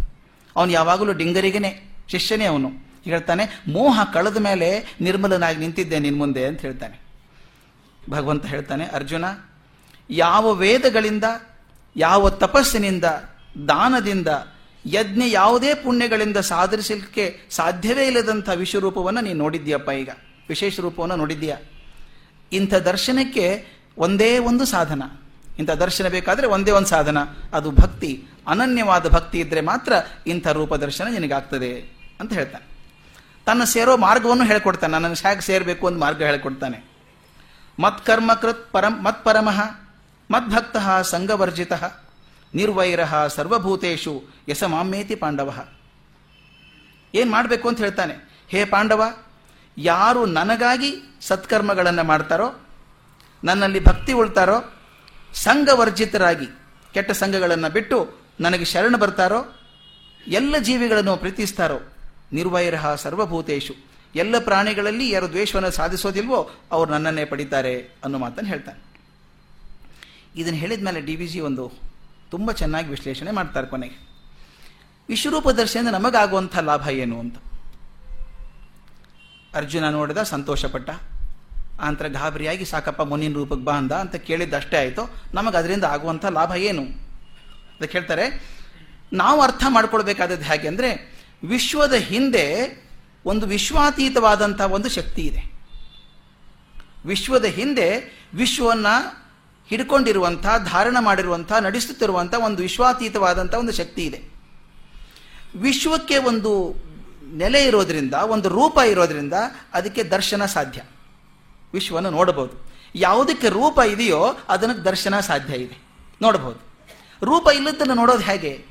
ಅವನು 0.57 0.71
ಯಾವಾಗಲೂ 0.71 1.13
ಡಿಂಗರಿಗೇನೆ, 1.13 1.71
ಶಿಷ್ಯನೇ 2.11 2.45
ಅವನು. 2.45 2.89
ಹೇಳ್ತಾನೆ, 3.05 3.45
ಮೋಹ 3.69 4.01
ಕಳೆದ 4.13 4.37
ಮೇಲೆ 4.37 4.97
ನಿರ್ಮಲನಾಗಿ 5.01 5.59
ನಿಂತಿದ್ದೆ 5.59 5.99
ನಿನ್ನ 5.99 6.19
ಮುಂದೆ 6.19 6.47
ಅಂತ 6.47 6.61
ಹೇಳ್ತಾನೆ. 6.61 7.01
ಭಗವಂತ 8.11 8.47
ಹೇಳ್ತಾನೆ, 8.47 8.85
ಅರ್ಜುನ, 8.85 9.25
ಯಾವ 10.11 10.53
ವೇದಗಳಿಂದ, 10.53 11.25
ಯಾವ 11.97 12.31
ತಪಸ್ಸಿನಿಂದ, 12.31 13.05
ದಾನದಿಂದ 13.69 14.29
ಯಜ್ಞ 14.89 15.23
ಯಾವುದೇ 15.27 15.75
ಪುಣ್ಯಗಳಿಂದ 15.75 16.37
ಸಾಧಿಸಲಿಕ್ಕೆ 16.37 17.41
ಸಾಧ್ಯವೇ 17.51 18.07
ಇಲ್ಲದಂಥ 18.07 18.49
ವಿಶ್ವರೂಪವನ್ನು 18.49 19.21
ನೀನು 19.21 19.39
ನೋಡಿದ್ದೀಯಪ್ಪ 19.39 19.91
ಈಗ. 19.91 20.11
ವಿಶೇಷ 20.49 20.81
ರೂಪವನ್ನು 20.81 21.17
ನೋಡಿದ್ದೀಯ. 21.17 21.57
ಇಂಥ 22.53 22.75
ದರ್ಶನಕ್ಕೆ 22.75 23.67
ಒಂದೇ 23.99 24.39
ಒಂದು 24.39 24.65
ಸಾಧನ. 24.65 25.03
ಇಂಥ 25.59 25.71
ದರ್ಶನ 25.71 26.09
ಬೇಕಾದರೆ 26.09 26.47
ಒಂದೇ 26.47 26.71
ಒಂದು 26.71 26.89
ಸಾಧನ. 26.89 27.19
ಅದು 27.53 27.71
ಭಕ್ತಿ. 27.71 28.25
ಅನನ್ಯವಾದ 28.47 29.09
ಭಕ್ತಿ 29.09 29.41
ಇದ್ದರೆ 29.41 29.61
ಮಾತ್ರ 29.61 29.93
ಇಂಥ 30.27 30.47
ರೂಪ 30.47 30.75
ದರ್ಶನ 30.75 31.09
ನಿನಗಾಗ್ತದೆ 31.11 31.97
ಅಂತ 32.21 32.33
ಹೇಳ್ತಾನೆ. 32.33 32.67
ತನ್ನ 33.47 33.65
ಸೇರೋ 33.65 33.97
ಮಾರ್ಗವನ್ನು 33.97 34.45
ಹೇಳ್ಕೊಡ್ತಾನೆ. 34.45 34.93
ನನ್ನನ್ನು 34.93 35.29
ಹೇಗೆ 35.29 35.41
ಸೇರಬೇಕು 35.41 35.87
ಅಂತ 35.87 36.01
ಮಾರ್ಗ 36.01 36.23
ಹೇಳ್ಕೊಡ್ತಾನೆ. 36.23 36.93
ಮತ್ಕರ್ಮಕೃತ್ 37.79 38.73
ಪರಂ 38.73 39.03
ಮತ್ಪರಮಃ 39.03 39.63
ಮದ್ಭಕ್ತ 40.31 40.77
ಸಂಗವರ್ಜಿತ 41.03 41.73
ನಿರ್ವೈರ 42.55 43.01
ಸರ್ವಭೂತೇಶು 43.29 44.23
ಯಸ 44.49 44.65
ಮಾಮೇತಿ 44.65 45.15
ಪಾಂಡವ. 45.15 45.67
ಏನು 47.15 47.31
ಮಾಡಬೇಕು 47.31 47.69
ಅಂತ 47.69 47.79
ಹೇಳ್ತಾನೆ? 47.79 48.15
ಹೇ 48.49 48.65
ಪಾಂಡವ, 48.65 49.03
ಯಾರು 49.77 50.27
ನನಗಾಗಿ 50.27 50.95
ಸತ್ಕರ್ಮಗಳನ್ನು 51.21 52.05
ಮಾಡ್ತಾರೋ, 52.05 52.55
ನನ್ನಲ್ಲಿ 53.45 53.85
ಭಕ್ತಿ 53.85 54.13
ಉಳ್ತಾರೋ, 54.13 54.75
ಸಂಘವರ್ಜಿತರಾಗಿ 55.35 56.47
ಕೆಟ್ಟ 56.95 57.11
ಸಂಘಗಳನ್ನು 57.11 57.73
ಬಿಟ್ಟು 57.73 58.19
ನನಗೆ 58.41 58.65
ಶರಣ 58.65 58.97
ಬರ್ತಾರೋ, 58.97 59.55
ಎಲ್ಲ 60.27 60.59
ಜೀವಿಗಳನ್ನು 60.59 61.17
ಪ್ರೀತಿಸ್ತಾರೋ 61.17 61.81
ನಿರ್ವೈರ 62.33 62.95
ಸರ್ವಭೂತೇಶು, 62.95 63.75
ಎಲ್ಲ 64.15 64.39
ಪ್ರಾಣಿಗಳಲ್ಲಿ 64.39 65.11
ಯಾರು 65.11 65.29
ದ್ವೇಷವನ್ನು 65.29 65.71
ಸಾಧಿಸೋದಿಲ್ವೋ 65.71 66.51
ಅವರು 66.73 66.91
ನನ್ನನ್ನೇ 66.91 67.25
ಪಡಿತಾರೆ 67.25 67.79
ಅನ್ನೋ 67.79 68.19
ಮಾತನ್ನು 68.19 68.51
ಹೇಳ್ತಾನೆ. 68.51 68.81
ಇದನ್ನು 70.37 70.59
ಹೇಳಿದ 70.59 70.85
ಮೇಲೆ 70.85 71.01
ಡಿ 71.01 71.17
ವಿ 71.17 71.27
ಜಿ 71.27 71.41
ಒಂದು 71.41 71.88
ತುಂಬ 72.31 72.53
ಚೆನ್ನಾಗಿ 72.53 72.89
ವಿಶ್ಲೇಷಣೆ 72.89 73.31
ಮಾಡ್ತಾರೆ 73.31 73.67
ಕೊನೆಗೆ. 73.67 73.97
ವಿಶ್ವರೂಪ 75.09 75.49
ದರ್ಶನದಿಂದ 75.49 75.93
ನಮಗಾಗುವಂಥ 75.95 76.57
ಲಾಭ 76.59 76.89
ಏನು 77.05 77.21
ಅಂತ. 77.21 77.37
ಅರ್ಜುನ 79.55 79.91
ನೋಡಿದ, 79.91 80.23
ಸಂತೋಷಪಟ್ಟ 80.23 80.91
ಆಂತರ 81.81 82.07
ಗಾಬರಿಯಾಗಿ 82.07 82.65
ಸಾಕಪ್ಪ 82.65 83.03
ಮುನಿನ 83.03 83.33
ರೂಪಕ್ಕೆ 83.33 83.65
ಬಾ 83.65 83.75
ಅಂದ 83.77 83.93
ಅಂತ 83.93 84.17
ಕೇಳಿದ್ದಷ್ಟೇ 84.29 84.77
ಆಯಿತು. 84.77 85.03
ನಮಗೆ 85.35 85.57
ಅದರಿಂದ 85.57 85.85
ಆಗುವಂಥ 85.85 86.25
ಲಾಭ 86.39 86.53
ಏನು? 86.71 86.83
ಅದಕ್ಕೆ 87.77 87.99
ಹೇಳ್ತಾರೆ 87.99 88.27
ನಾವು 89.13 89.41
ಅರ್ಥ 89.41 89.65
ಮಾಡ್ಕೊಳ್ಬೇಕಾದದ್ದು 89.69 90.45
ಹೇಗೆ 90.45 90.69
ಅಂದರೆ, 90.69 90.91
ವಿಶ್ವದ 91.45 91.95
ಹಿಂದೆ 92.11 92.47
ಒಂದು 93.25 93.47
ವಿಶ್ವಾತೀತವಾದಂಥ 93.47 94.61
ಒಂದು 94.61 94.89
ಶಕ್ತಿ 94.89 95.23
ಇದೆ. 95.23 95.43
ವಿಶ್ವದ 97.05 97.45
ಹಿಂದೆ 97.45 97.89
ವಿಶ್ವವನ್ನು 98.35 98.95
ಹಿಡ್ಕೊಂಡಿರುವಂಥ, 99.69 100.47
ಧಾರಣ 100.65 100.97
ಮಾಡಿರುವಂಥ, 101.01 101.53
ನಡೆಸುತ್ತಿರುವಂಥ 101.53 102.35
ಒಂದು 102.35 102.63
ವಿಶ್ವಾತೀತವಾದಂಥ 102.63 103.55
ಒಂದು 103.55 103.73
ಶಕ್ತಿ 103.73 104.05
ಇದೆ. 104.05 104.23
ವಿಶ್ವಕ್ಕೆ 105.57 106.19
ಒಂದು 106.19 106.75
ನೆಲೆ 107.37 107.65
ಇರೋದ್ರಿಂದ, 107.65 108.15
ಒಂದು 108.15 108.49
ರೂಪ 108.49 108.79
ಇರೋದ್ರಿಂದ 108.79 109.33
ಅದಕ್ಕೆ 109.75 110.03
ದರ್ಶನ 110.03 110.45
ಸಾಧ್ಯ. 110.45 110.81
ವಿಶ್ವವನ್ನು 111.75 112.11
ನೋಡಬಹುದು. 112.11 112.73
ಯಾವುದಕ್ಕೆ 112.95 113.49
ರೂಪ 113.49 113.79
ಇದೆಯೋ 113.79 114.37
ಅದನ್ನು 114.49 114.85
ದರ್ಶನ 114.85 115.21
ಸಾಧ್ಯ 115.21 115.55
ಇದೆ. 115.55 115.77
ನೋಡಬಹುದು. 116.23 116.59
ರೂಪ 117.27 117.49
ಇಲ್ಲದನ್ನು 117.55 117.95
ನೋಡೋದು 117.95 118.19
ಹೇಗೆ? 118.19 118.65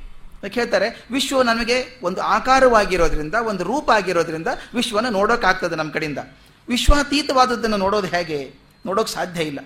ಹೇಳ್ತಾರೆ, 0.52 1.08
ವಿಶ್ವ 1.12 1.42
ನಮಗೆ 1.42 2.00
ಒಂದು 2.04 2.22
ಆಕಾರವಾಗಿರೋದ್ರಿಂದ, 2.22 3.34
ಒಂದು 3.34 3.64
ರೂಪ 3.64 3.92
ಆಗಿರೋದ್ರಿಂದ 3.92 4.48
ವಿಶ್ವನ 4.74 5.10
ನೋಡೋಕ್ಕಾಗ್ತದೆ 5.10 5.76
ನಮ್ಮ 5.76 5.92
ಕಡೆಯಿಂದ. 5.92 6.18
ವಿಶ್ವಾತೀತವಾದದ್ದನ್ನು 6.70 7.78
ನೋಡೋದು 7.78 8.08
ಹೇಗೆ? 8.08 8.54
ನೋಡೋಕೆ 8.86 9.12
ಸಾಧ್ಯ 9.12 9.44
ಇಲ್ಲ. 9.44 9.60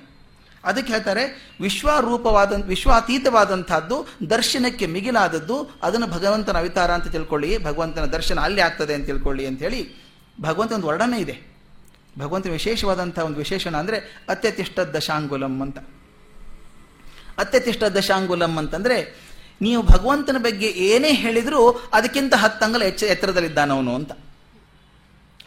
ಅದಕ್ಕೆ 0.63 0.93
ಹೇಳ್ತಾರೆ, 0.93 1.53
ವಿಶ್ವರೂಪವಾದ, 1.61 2.63
ವಿಶ್ವಾತೀತವಾದಂಥದ್ದು 2.63 4.07
ದರ್ಶನಕ್ಕೆ 4.29 4.85
ಮಿಗಿಲಾದದ್ದು, 4.85 5.69
ಅದನ್ನು 5.83 6.07
ಭಗವಂತನ 6.07 6.57
ಅವಿತಾರ 6.57 6.91
ಅಂತ 6.91 7.07
ತಿಳ್ಕೊಳ್ಳಿ, 7.07 7.63
ಭಗವಂತನ 7.63 8.05
ದರ್ಶನ 8.05 8.39
ಅಲ್ಲಿ 8.39 8.61
ಆಗ್ತದೆ 8.61 8.93
ಅಂತ 8.93 9.05
ತಿಳ್ಕೊಳ್ಳಿ 9.05 9.45
ಅಂತ 9.45 9.59
ಹೇಳಿ 9.59 10.11
ಭಗವಂತ 10.41 10.71
ಒಂದು 10.71 10.87
ವರ್ಣನೆ 10.87 11.19
ಇದೆ. 11.21 11.51
ಭಗವಂತನ 12.19 12.49
ವಿಶೇಷವಾದಂಥ 12.49 13.19
ಒಂದು 13.19 13.37
ವಿಶೇಷಣ 13.37 13.77
ಅಂದರೆ 13.77 14.25
ಅತ್ಯತಿಷ್ಠ 14.29 14.79
ದಶಾಂಗುಲಂ 14.79 15.61
ಅಂತ. 15.61 15.77
ಅತ್ಯತಿಷ್ಠ 17.37 17.83
ದಶಾಂಗುಲಂ 17.83 18.57
ಅಂತಂದ್ರೆ, 18.57 19.31
ನೀವು 19.61 19.83
ಭಗವಂತನ 19.83 20.37
ಬಗ್ಗೆ 20.37 20.67
ಏನೇ 20.67 21.11
ಹೇಳಿದರೂ 21.11 21.71
ಅದಕ್ಕಿಂತ 21.93 22.33
ಹತ್ತಂಗಲ 22.35 22.83
ಹೆಚ್ಚು 22.83 23.05
ಎತ್ತರದಲ್ಲಿದ್ದಾನವನು 23.05 23.95
ಅಂತ. 23.95 24.11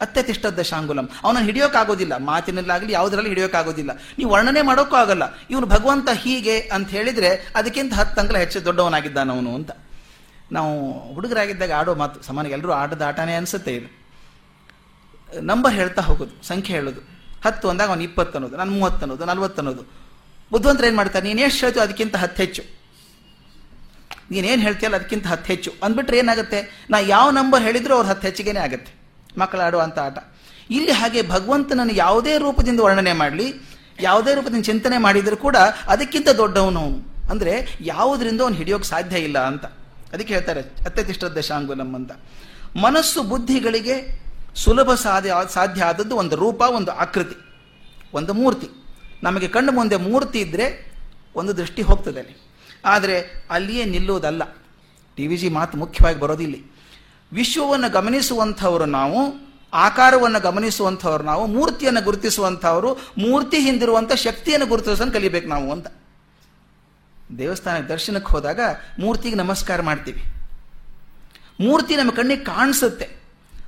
ಅತ್ಯತಿಷ್ಠ 0.01 0.45
ದಶಾಂಗುಲಂ 0.45 1.09
ಅವನನ್ನು 1.23 1.45
ಹಿಡಿಯೋಕ್ಕಾಗೋದಿಲ್ಲ 1.45 2.17
ಮಾತಿನಲ್ಲಾಗಲಿ 2.17 2.91
ಯಾವುದರಲ್ಲಿ 2.91 3.29
ಹಿಡಿಯೋಕ್ಕಾಗೋದಿಲ್ಲ 3.29 3.91
ನೀವು 4.17 4.29
ವರ್ಣನೆ 4.31 4.61
ಮಾಡೋಕ್ಕೂ 4.61 4.95
ಆಗಲ್ಲ. 4.95 5.23
ಇವನು 5.49 5.65
ಭಗವಂತ 5.65 6.09
ಹೀಗೆ 6.09 6.59
ಅಂತ 6.59 6.89
ಹೇಳಿದ್ರೆ 6.89 7.29
ಅದಕ್ಕಿಂತ 7.55 7.93
ಹತ್ತಂಗಲ 7.93 8.37
ಹೆಚ್ಚು 8.37 8.65
ದೊಡ್ಡವನಾಗಿದ್ದಾನವನು 8.65 9.55
ಅಂತ. 9.55 9.71
ನಾವು 10.51 10.71
ಹುಡುಗರಾಗಿದ್ದಾಗ 11.13 11.71
ಆಡೋ 11.71 11.95
ಮಾತು 11.95 12.23
ಸಮಾನ 12.23 12.47
ಎಲ್ಲರೂ 12.47 12.71
ಆಟದ 12.71 13.01
ಆಟನೇ 13.01 13.35
ಅನಿಸುತ್ತೆ 13.35 13.75
ಇದು. 13.75 13.87
ನಂಬರ್ 15.41 15.73
ಹೇಳ್ತಾ 15.73 16.01
ಹೋಗೋದು, 16.01 16.43
ಸಂಖ್ಯೆ 16.47 16.75
ಹೇಳೋದು. 16.75 17.01
ಹತ್ತು 17.45 17.69
ಅಂದಾಗ 17.69 17.87
ಅವನು 17.87 18.01
ಇಪ್ಪತ್ತು 18.01 18.37
ಅನ್ನೋದು, 18.37 18.57
ನಾನು 18.57 18.71
ಮೂವತ್ತು 18.71 19.01
ಅನ್ನೋದು, 19.01 19.25
ನಲ್ವತ್ತು 19.25 19.59
ಅನ್ನೋದು. 19.61 19.83
ಬುದ್ಧಿವಂತರು 20.51 20.87
ಏನು 20.87 20.95
ಮಾಡ್ತಾರೆ? 20.95 21.27
ನೀನು 21.27 21.41
ಎಷ್ಟು 21.41 21.59
ಹೇಳ್ತೀವಿ 21.65 21.85
ಅದಕ್ಕಿಂತ 21.85 22.15
ಹತ್ತು 22.15 22.43
ಹೆಚ್ಚು. 22.43 22.63
ನೀನೇನು 24.31 24.61
ಹೇಳ್ತೀಯಲ್ಲ 24.61 24.95
ಅದಕ್ಕಿಂತ 24.95 25.27
ಹತ್ತು 25.27 25.47
ಹೆಚ್ಚು. 25.53 25.71
ಅಂದ್ಬಿಟ್ರೆ 25.83 26.17
ಏನಾಗುತ್ತೆ? 26.17 26.87
ನಾ 26.89 26.99
ಯಾವ 26.99 27.29
ನಂಬರ್ 27.29 27.63
ಹೇಳಿದರೂ 27.63 27.93
ಅವ್ರು 27.95 28.09
ಹತ್ತು 28.09 28.27
ಹೆಚ್ಚಿಗೆನೇ 28.27 28.59
ಆಗುತ್ತೆ. 28.59 29.04
ಮಕ್ಕಳು 29.37 29.61
ಆಡುವಂಥ 29.61 29.97
ಆಟ 29.99 30.17
ಇಲ್ಲಿ 30.69 30.91
ಹಾಗೆ 30.91 31.21
ಭಗವಂತನನ್ನು 31.29 31.93
ಯಾವುದೇ 31.93 32.37
ರೂಪದಿಂದ 32.37 32.79
ವರ್ಣನೆ 32.79 33.13
ಮಾಡಲಿ, 33.13 33.47
ಯಾವುದೇ 34.01 34.31
ರೂಪದಿಂದ 34.33 34.63
ಚಿಂತನೆ 34.63 34.97
ಮಾಡಿದರೂ 34.97 35.37
ಕೂಡ 35.37 35.57
ಅದಕ್ಕಿಂತ 35.87 36.29
ದೊಡ್ಡವನು 36.29 36.85
ಅಂದರೆ 37.29 37.53
ಯಾವುದರಿಂದ 37.81 38.41
ಅವನು 38.41 38.55
ಹಿಡಿಯೋಕೆ 38.55 38.87
ಸಾಧ್ಯ 38.87 39.19
ಇಲ್ಲ 39.19 39.39
ಅಂತ. 39.39 39.65
ಅದಕ್ಕೆ 40.13 40.33
ಹೇಳ್ತಾರೆ, 40.33 40.61
ಅತ್ಯತಿಷ್ಠ 40.61 41.23
ದಶಾಂಗುಲಂ 41.23 41.95
ಅಂತ. 41.95 42.11
ಮನಸ್ಸು 42.77 43.23
ಬುದ್ಧಿಗಳಿಗೆ 43.23 43.95
ಸುಲಭ 44.55 44.93
ಸಾಧ್ಯ 44.93 45.33
ಸಾಧ್ಯ 45.53 45.83
ಆದದ್ದು 45.83 46.15
ಒಂದು 46.15 46.35
ರೂಪ, 46.35 46.61
ಒಂದು 46.61 46.91
ಆಕೃತಿ, 46.91 47.37
ಒಂದು 48.13 48.33
ಮೂರ್ತಿ. 48.33 48.69
ನಮಗೆ 49.23 49.47
ಕಣ್ಣು 49.47 49.71
ಮುಂದೆ 49.71 49.95
ಮೂರ್ತಿ 49.95 50.39
ಇದ್ದರೆ 50.39 50.65
ಒಂದು 51.35 51.57
ದೃಷ್ಟಿ 51.57 51.81
ಹೋಗ್ತದೆ 51.81 52.19
ಅಲ್ಲಿ. 52.19 52.35
ಆದರೆ 52.85 53.15
ಅಲ್ಲಿಯೇ 53.49 53.85
ನಿಲ್ಲುವುದಲ್ಲ. 53.85 54.43
ಟಿ 55.15 55.27
ವಿ 55.27 55.37
ಜಿ 55.37 55.49
ಮಾತು 55.49 55.77
ಮುಖ್ಯವಾಗಿ 55.77 56.19
ಬರೋದಿಲ್ಲಿ. 56.19 56.59
ವಿಶ್ವವನ್ನು 57.33 57.89
ಗಮನಿಸುವಂಥವರು 57.89 58.85
ನಾವು, 58.85 59.45
ಆಕಾರವನ್ನು 59.73 60.39
ಗಮನಿಸುವಂಥವ್ರು 60.39 61.23
ನಾವು, 61.23 61.47
ಮೂರ್ತಿಯನ್ನು 61.47 62.01
ಗುರುತಿಸುವಂಥವರು, 62.01 62.93
ಮೂರ್ತಿ 63.17 63.59
ಹಿಂದಿರುವಂಥ 63.59 64.13
ಶಕ್ತಿಯನ್ನು 64.13 64.65
ಗುರುತಿಸೋದನ್ನು 64.65 65.13
ಕಲಿಬೇಕು 65.13 65.47
ನಾವು 65.47 65.71
ಅಂತ. 65.71 65.87
ದೇವಸ್ಥಾನಕ್ಕೆ 67.37 67.87
ದರ್ಶನಕ್ಕೆ 67.87 68.31
ಹೋದಾಗ 68.31 68.59
ಮೂರ್ತಿಗೆ 68.99 69.35
ನಮಸ್ಕಾರ 69.35 69.81
ಮಾಡ್ತೀವಿ. 69.81 70.23
ಮೂರ್ತಿ 71.59 71.95
ನಮ್ಮ 71.95 72.11
ಕಣ್ಣಿಗೆ 72.11 72.43
ಕಾಣಿಸುತ್ತೆ. 72.43 73.09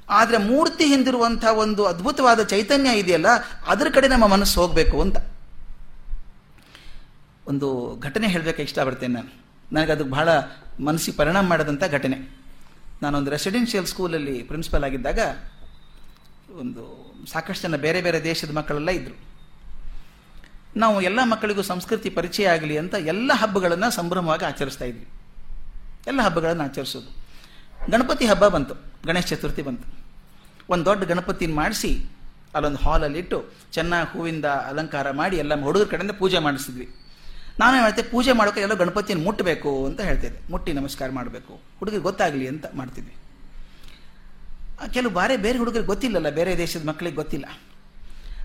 ಆದರೆ 0.10 0.38
ಮೂರ್ತಿ 0.38 0.86
ಹಿಂದಿರುವಂಥ 0.86 1.46
ಒಂದು 1.46 1.86
ಅದ್ಭುತವಾದ 1.86 2.44
ಚೈತನ್ಯ 2.44 3.00
ಇದೆಯಲ್ಲ, 3.00 3.26
ಅದರ 3.68 3.88
ಕಡೆ 3.94 4.08
ನಮ್ಮ 4.08 4.28
ಮನಸ್ಸು 4.28 4.62
ಹೋಗಬೇಕು 4.62 5.02
ಅಂತ. 5.02 5.18
ಒಂದು 7.48 7.98
ಘಟನೆ 8.00 8.28
ಹೇಳಬೇಕು 8.28 8.62
ಇಷ್ಟಪಡ್ತೇನೆ 8.62 9.14
ನಾನು. 9.14 9.44
ನನಗದು 9.74 10.04
ಬಹಳ 10.04 10.30
ಮನಸ್ಸಿಗೆ 10.80 11.18
ಪರಿಣಾಮ 11.18 11.48
ಮಾಡಿದಂಥ 11.48 11.84
ಘಟನೆ. 11.92 12.37
ನಾನೊಂದು 13.02 13.32
ರೆಸಿಡೆನ್ಷಿಯಲ್ 13.32 13.86
ಸ್ಕೂಲಲ್ಲಿ 13.86 14.44
ಪ್ರಿನ್ಸಿಪಲ್ 14.44 14.84
ಆಗಿದ್ದಾಗ 14.84 15.20
ಒಂದು 16.60 17.08
ಸಾಕಷ್ಟು 17.32 17.68
ಜನ 17.68 17.76
ಬೇರೆ 17.76 18.02
ಬೇರೆ 18.02 18.24
ದೇಶದ 18.24 18.58
ಮಕ್ಕಳೆಲ್ಲ 18.58 18.90
ಇದ್ದರು 18.90 19.28
ನಾವು 20.76 21.02
ಎಲ್ಲ 21.02 21.20
ಮಕ್ಕಳಿಗೂ 21.24 21.62
ಸಂಸ್ಕೃತಿ 21.62 22.10
ಪರಿಚಯ 22.10 22.46
ಆಗಲಿ 22.46 22.78
ಅಂತ 22.78 22.94
ಎಲ್ಲ 22.94 23.32
ಹಬ್ಬಗಳನ್ನು 23.34 23.92
ಸಂಭ್ರಮವಾಗಿ 23.92 24.46
ಆಚರಿಸ್ತಾ 24.46 24.86
ಇದ್ವಿ. 24.86 25.08
ಎಲ್ಲ 26.08 26.22
ಹಬ್ಬಗಳನ್ನು 26.22 26.64
ಆಚರಿಸೋದು. 26.64 27.28
ಗಣಪತಿ 27.92 28.26
ಹಬ್ಬ 28.26 28.48
ಬಂತು. 28.48 28.74
ಗಣೇಶ 29.08 29.26
ಚತುರ್ಥಿ 29.26 29.62
ಬಂತು. 29.62 30.08
ಒಂದು 30.70 30.86
ದೊಡ್ಡ 30.86 31.04
ಗಣಪತಿನ 31.04 31.56
ಮಾಡಿಸಿ 31.56 32.12
ಅಲ್ಲೊಂದು 32.56 32.78
ಹಾಲಲ್ಲಿಟ್ಟು 32.78 33.52
ಚೆನ್ನಾಗಿ 33.72 34.14
ಹೂವಿಂದ 34.14 34.46
ಅಲಂಕಾರ 34.46 35.12
ಮಾಡಿ 35.12 35.38
ಎಲ್ಲ 35.38 35.62
ಹುಡುಗರ 35.62 35.86
ಕಡೆಯಿಂದ 35.86 36.12
ಪೂಜೆ 36.12 36.40
ಮಾಡಿಸಿದ್ವಿ. 36.40 37.07
ನಾನೇ 37.60 37.78
ಹೇಳ್ತೆ 37.84 38.04
ಪೂಜೆ 38.12 38.32
ಮಾಡೋಕೆ 38.40 38.62
ಎಲ್ಲೋ 38.66 38.76
ಗಣಪತಿಯನ್ನು 38.82 39.24
ಮುಟ್ಟಬೇಕು 39.28 39.72
ಅಂತ 39.90 40.02
ಹೇಳ್ತಿದ್ದೆ. 40.08 40.40
ಮುಟ್ಟಿ 40.54 40.72
ನಮಸ್ಕಾರ 40.80 41.10
ಮಾಡಬೇಕು. 41.20 41.54
ಹುಡುಗರಿಗೆ 41.80 42.04
ಗೊತ್ತಾಗಲಿ 42.10 42.46
ಅಂತ 42.54 42.66
ಮಾಡ್ತಿದ್ವಿ 42.80 43.16
ಕೆಲವು 44.96 45.12
ಬಾರಿ 45.20 45.36
ಬೇರೆ 45.46 45.58
ಹುಡುಗರಿಗೆ 45.62 45.90
ಗೊತ್ತಿಲ್ಲಲ್ಲ, 45.92 46.30
ಬೇರೆ 46.40 46.52
ದೇಶದ 46.64 46.84
ಮಕ್ಕಳಿಗೆ 46.90 47.18
ಗೊತ್ತಿಲ್ಲ. 47.22 47.48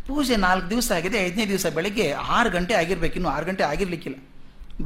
ಪೂಜೆ 0.06 0.36
ನಾಲ್ಕು 0.44 0.66
ದಿವಸ 0.70 0.88
ಆಗಿದೆ, 0.98 1.18
ಐದನೇ 1.26 1.44
ದಿವಸ 1.50 1.66
ಬೆಳಗ್ಗೆ 1.78 2.06
ಆರು 2.36 2.50
ಗಂಟೆ 2.56 2.74
ಆಗಿರ್ಬೇಕು, 2.82 3.14
ಇನ್ನು 3.18 3.30
ಆರು 3.34 3.44
ಗಂಟೆ 3.50 3.64
ಆಗಿರ್ಲಿಕ್ಕಿಲ್ಲ. 3.72 4.16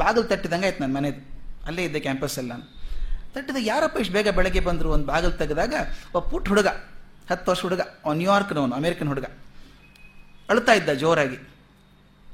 ಬಾಗಿಲು 0.01 0.27
ತಟ್ಟಿದಂಗೆ 0.33 0.67
ಆಯ್ತು 0.69 0.81
ನನ್ನ 0.83 0.95
ಮನೆದು 0.99 1.21
ಅಲ್ಲೇ 1.69 1.83
ಇದ್ದೆ 1.89 2.01
ಕ್ಯಾಂಪಸ್ಸಲ್ಲಿ 2.07 2.51
ನಾನು. 2.55 2.65
ತಟ್ಟಿದಾಗ 3.35 3.65
ಯಾರಪ್ಪ 3.73 3.97
ಇಷ್ಟು 4.03 4.15
ಬೇಗ 4.17 4.29
ಬೆಳಗ್ಗೆ 4.39 4.63
ಬಂದರು? 4.69 4.89
ಒಂದು 4.97 5.07
ಬಾಗಿಲು 5.13 5.35
ತೆಗೆದಾಗ 5.43 5.75
ಒಬ್ಬ 6.17 6.25
ಪುಟ್ಟ 6.33 6.47
ಹುಡುಗ, 6.53 6.69
ಹತ್ತು 7.31 7.47
ವರ್ಷ 7.51 7.63
ಹುಡುಗ, 7.67 7.83
ಅವ್ನು 8.05 8.19
ನ್ಯೂಯಾರ್ಕ್ನವನು 8.21 8.77
ಅಮೇರಿಕನ್ 8.81 9.11
ಹುಡುಗ. 9.13 9.29
ಅಳ್ತಾ 10.53 10.75
ಇದ್ದ 10.81 10.91
ಜೋರಾಗಿ. 11.03 11.39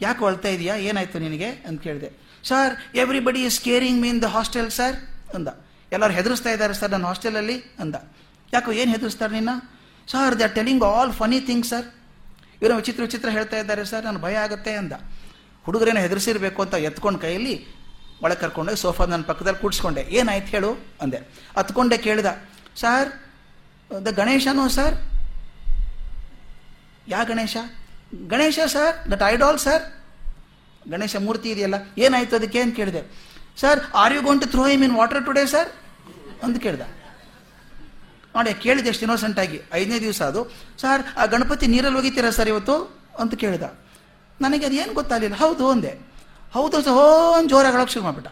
ಯಾಕೆ 0.04 0.22
ಅಳ್ತಾ 0.28 0.50
ಇದೆಯಾ? 0.56 0.74
ಏನಾಯ್ತು 0.88 1.18
ನಿನಗೆ? 1.24 1.50
ಅಂತ 1.68 1.78
ಕೇಳಿದೆ. 1.86 2.10
Sir 2.50 2.72
everybody 3.02 3.40
is 3.48 3.58
caring 3.66 4.00
mean 4.04 4.18
the 4.24 4.28
hostel 4.36 4.70
sir 4.78 4.96
ಅಂದ. 5.36 5.48
ಎಲ್ಲರೂ 5.96 6.12
ಹೆದರಿಸ್ತಾ 6.18 6.50
ಇದ್ದಾರೆ 6.54 6.74
ಸರ್ 6.80 6.90
ನನ್ನ 6.94 7.06
ಹಾಸ್ಟೆಲಲ್ಲಿ 7.10 7.56
ಅಂದ. 7.82 7.96
ಯಾಕೋ 8.54 8.70
ಏನು 8.82 8.90
ಹೆದರಿಸ್ತಾರೆ 8.96 9.32
ನಿನ್ನ? 9.38 9.52
Sir 10.12 10.34
they 10.38 10.44
are 10.46 10.54
telling 10.60 10.84
all 10.92 11.12
funny 11.20 11.38
things 11.48 11.70
sir 11.72 11.86
ಇವರು 12.62 12.74
ವಿಚಿತ್ರ 12.80 13.02
ವಿಚಿತ್ರ 13.06 13.28
ಹೇಳ್ತಾ 13.36 13.56
ಇದ್ದಾರೆ 13.62 13.84
ಸರ್ 13.90 14.04
ನಾನು 14.08 14.18
ಭಯ 14.24 14.34
ಆಗುತ್ತೆ, 14.44 14.72
ಅಂದ. 14.80 14.94
ಹುಡುಗರೇನೋ 15.66 16.00
ಹೆದರಿಸಿರ್ಬೇಕು 16.06 16.60
ಅಂತ 16.64 16.74
ಎತ್ಕೊಂಡು 16.88 17.18
ಕೈಯಲ್ಲಿ 17.24 17.54
ಒಳಗೆ 18.24 18.40
ಕರ್ಕೊಂಡೆ 18.42 18.72
ಸೋಫಾ 18.82 19.04
ನನ್ನ 19.12 19.24
ಪಕ್ಕದಲ್ಲಿ 19.30 19.60
ಕೂಡಿಸ್ಕೊಂಡೆ. 19.62 20.02
ಏನಾಯ್ತು 20.18 20.50
ಹೇಳು? 20.54 20.70
ಅಂದೆ. 21.04 21.18
ಹತ್ಕೊಂಡೆ 21.58 21.96
ಕೇಳಿದ. 22.06 22.30
ಸರ್ 22.82 23.08
ದ 24.06 24.10
ಗಣೇಶನೋ 24.20 24.66
sir 24.76 24.96
yeah 27.14 27.20
Ganesha? 27.30 27.56
Ganesha 28.32 28.58
sir 28.74 28.94
that 29.12 29.22
idol 29.32 29.58
sir 29.66 29.82
Ganesha 30.92 31.16
ಮೂರ್ತಿ 31.26 31.48
ಇದೆಯಲ್ಲ, 31.54 31.76
ಏನಾಯ್ತು 32.04 32.34
ಅದಕ್ಕೆ 32.36 32.60
ಅಂತ 32.64 32.74
ಕೇಳಿದೆ. 32.76 33.02
Sir 33.60 33.80
are 34.02 34.12
you 34.14 34.22
gonna 34.42 34.46
throw 34.54 34.64
him 34.70 34.82
in 34.86 34.94
water 35.00 35.24
today 35.26 35.44
sir 35.54 35.68
ಅಂತ 36.44 36.56
ಕೇಳ್ದ. 36.64 36.82
ನೋಡಿ, 38.34 38.52
ಕೇಳಿದೆ 38.64 38.88
ಎಷ್ಟು 38.92 39.04
ಇನ್ನೋಸೆಂಟ್ 39.06 39.38
ಆಗಿ. 39.38 39.58
ಐದನೇ 39.78 39.98
ದಿವಸ 40.06 40.20
ಅದು. 40.30 40.42
ಸರ್ 40.82 41.02
ಆ 41.16 41.26
ಗಣಪತಿ 41.34 41.66
ನೀರಲ್ಲಿ 41.74 41.98
ಒಗಿತೀರಾ 42.00 42.30
ಸರ್ 42.38 42.48
ಇವತ್ತು? 42.52 42.76
ಅಂತ 43.22 43.34
ಕೇಳಿದ. 43.42 43.66
ನನಗೆ 44.40 44.64
ಅದು 44.66 44.76
ಏನು 44.82 44.92
ಗೊತ್ತಾಗಲಿಲ್ಲ. 45.00 45.36
ಹೌದು 45.44 45.64
ಅಂದೆ. 45.70 45.92
ಹೌದು 46.56 46.76
ಸರ್ 46.86 46.94
ಹೋನ್ 47.00 47.48
ಜೋರಾಗಿ 47.52 47.74
ಹೇಳೋಕೆ 47.76 47.92
ಶುರು 47.92 48.04
ಮಾಡ್ಬಿಟ್ಟ. 48.04 48.30